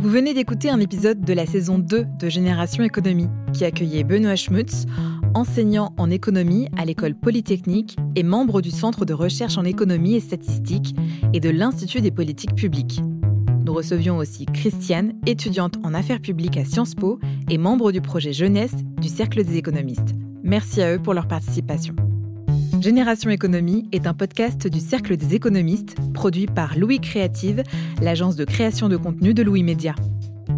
Vous 0.00 0.08
venez 0.08 0.32
d'écouter 0.32 0.70
un 0.70 0.80
épisode 0.80 1.20
de 1.20 1.32
la 1.34 1.44
saison 1.44 1.78
2 1.78 2.06
de 2.18 2.28
Génération 2.30 2.82
Économie 2.82 3.28
qui 3.52 3.66
accueillait 3.66 4.02
Benoît 4.02 4.34
Schmutz, 4.34 4.86
enseignant 5.34 5.92
en 5.98 6.10
économie 6.10 6.70
à 6.78 6.86
l'école 6.86 7.14
polytechnique 7.14 7.98
et 8.16 8.22
membre 8.22 8.62
du 8.62 8.70
Centre 8.70 9.04
de 9.04 9.12
recherche 9.12 9.58
en 9.58 9.64
économie 9.64 10.14
et 10.14 10.20
statistique 10.20 10.96
et 11.34 11.40
de 11.40 11.50
l'Institut 11.50 12.00
des 12.00 12.10
politiques 12.10 12.54
publiques. 12.54 13.02
Nous 13.66 13.74
recevions 13.74 14.16
aussi 14.16 14.46
Christiane, 14.46 15.12
étudiante 15.26 15.74
en 15.84 15.92
affaires 15.92 16.22
publiques 16.22 16.56
à 16.56 16.64
Sciences 16.64 16.94
Po 16.94 17.20
et 17.50 17.58
membre 17.58 17.92
du 17.92 18.00
projet 18.00 18.32
jeunesse 18.32 18.76
du 19.02 19.08
Cercle 19.08 19.44
des 19.44 19.58
économistes. 19.58 20.14
Merci 20.42 20.80
à 20.80 20.94
eux 20.94 20.98
pour 20.98 21.12
leur 21.12 21.28
participation. 21.28 21.94
Génération 22.80 23.28
Économie 23.28 23.86
est 23.92 24.06
un 24.06 24.14
podcast 24.14 24.66
du 24.66 24.80
Cercle 24.80 25.18
des 25.18 25.34
économistes, 25.34 25.96
produit 26.14 26.46
par 26.46 26.78
Louis 26.78 26.98
Créative, 26.98 27.62
l'agence 28.00 28.36
de 28.36 28.46
création 28.46 28.88
de 28.88 28.96
contenu 28.96 29.34
de 29.34 29.42
Louis 29.42 29.62
Média. 29.62 29.94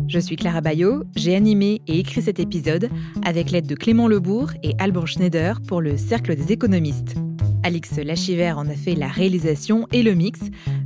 Je 0.07 0.21
suis 0.21 0.37
Clara 0.37 0.61
Bayot, 0.61 1.03
j'ai 1.17 1.35
animé 1.35 1.83
et 1.89 1.99
écrit 1.99 2.23
cet 2.23 2.39
épisode 2.39 2.91
avec 3.25 3.51
l'aide 3.51 3.67
de 3.67 3.75
Clément 3.75 4.07
Lebourg 4.07 4.53
et 4.63 4.75
Alban 4.79 5.05
Schneider 5.05 5.61
pour 5.67 5.81
le 5.81 5.97
Cercle 5.97 6.37
des 6.37 6.53
économistes. 6.53 7.17
Alix 7.65 7.97
Lachiver 7.97 8.53
en 8.53 8.69
a 8.69 8.75
fait 8.75 8.95
la 8.95 9.09
réalisation 9.09 9.89
et 9.91 10.05
le 10.05 10.15
mix 10.15 10.39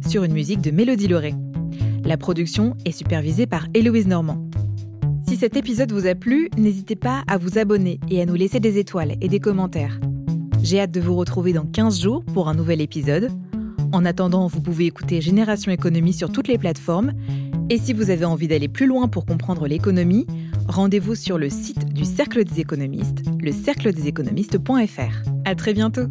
sur 0.08 0.24
une 0.24 0.32
musique 0.32 0.62
de 0.62 0.70
Mélodie 0.70 1.08
Lauré. 1.08 1.34
La 2.02 2.16
production 2.16 2.74
est 2.86 2.92
supervisée 2.92 3.46
par 3.46 3.66
Héloïse 3.74 4.06
Normand. 4.06 4.48
Si 5.28 5.36
cet 5.36 5.54
épisode 5.54 5.92
vous 5.92 6.06
a 6.06 6.14
plu, 6.14 6.48
n'hésitez 6.56 6.96
pas 6.96 7.24
à 7.26 7.36
vous 7.36 7.58
abonner 7.58 8.00
et 8.08 8.22
à 8.22 8.24
nous 8.24 8.36
laisser 8.36 8.58
des 8.58 8.78
étoiles 8.78 9.16
et 9.20 9.28
des 9.28 9.40
commentaires. 9.40 10.00
J'ai 10.66 10.80
hâte 10.80 10.90
de 10.90 11.00
vous 11.00 11.14
retrouver 11.14 11.52
dans 11.52 11.64
15 11.64 12.00
jours 12.00 12.24
pour 12.24 12.48
un 12.48 12.54
nouvel 12.54 12.80
épisode. 12.80 13.30
En 13.92 14.04
attendant, 14.04 14.48
vous 14.48 14.60
pouvez 14.60 14.86
écouter 14.86 15.20
Génération 15.20 15.70
Économie 15.70 16.12
sur 16.12 16.32
toutes 16.32 16.48
les 16.48 16.58
plateformes. 16.58 17.12
Et 17.70 17.78
si 17.78 17.92
vous 17.92 18.10
avez 18.10 18.24
envie 18.24 18.48
d'aller 18.48 18.66
plus 18.66 18.88
loin 18.88 19.06
pour 19.06 19.26
comprendre 19.26 19.68
l'économie, 19.68 20.26
rendez-vous 20.66 21.14
sur 21.14 21.38
le 21.38 21.50
site 21.50 21.92
du 21.94 22.04
Cercle 22.04 22.42
des 22.42 22.58
économistes, 22.58 23.22
le 23.38 23.52
cercle 23.52 23.92
des 23.92 24.08
économistes.fr. 24.08 25.30
À 25.44 25.54
très 25.54 25.72
bientôt! 25.72 26.08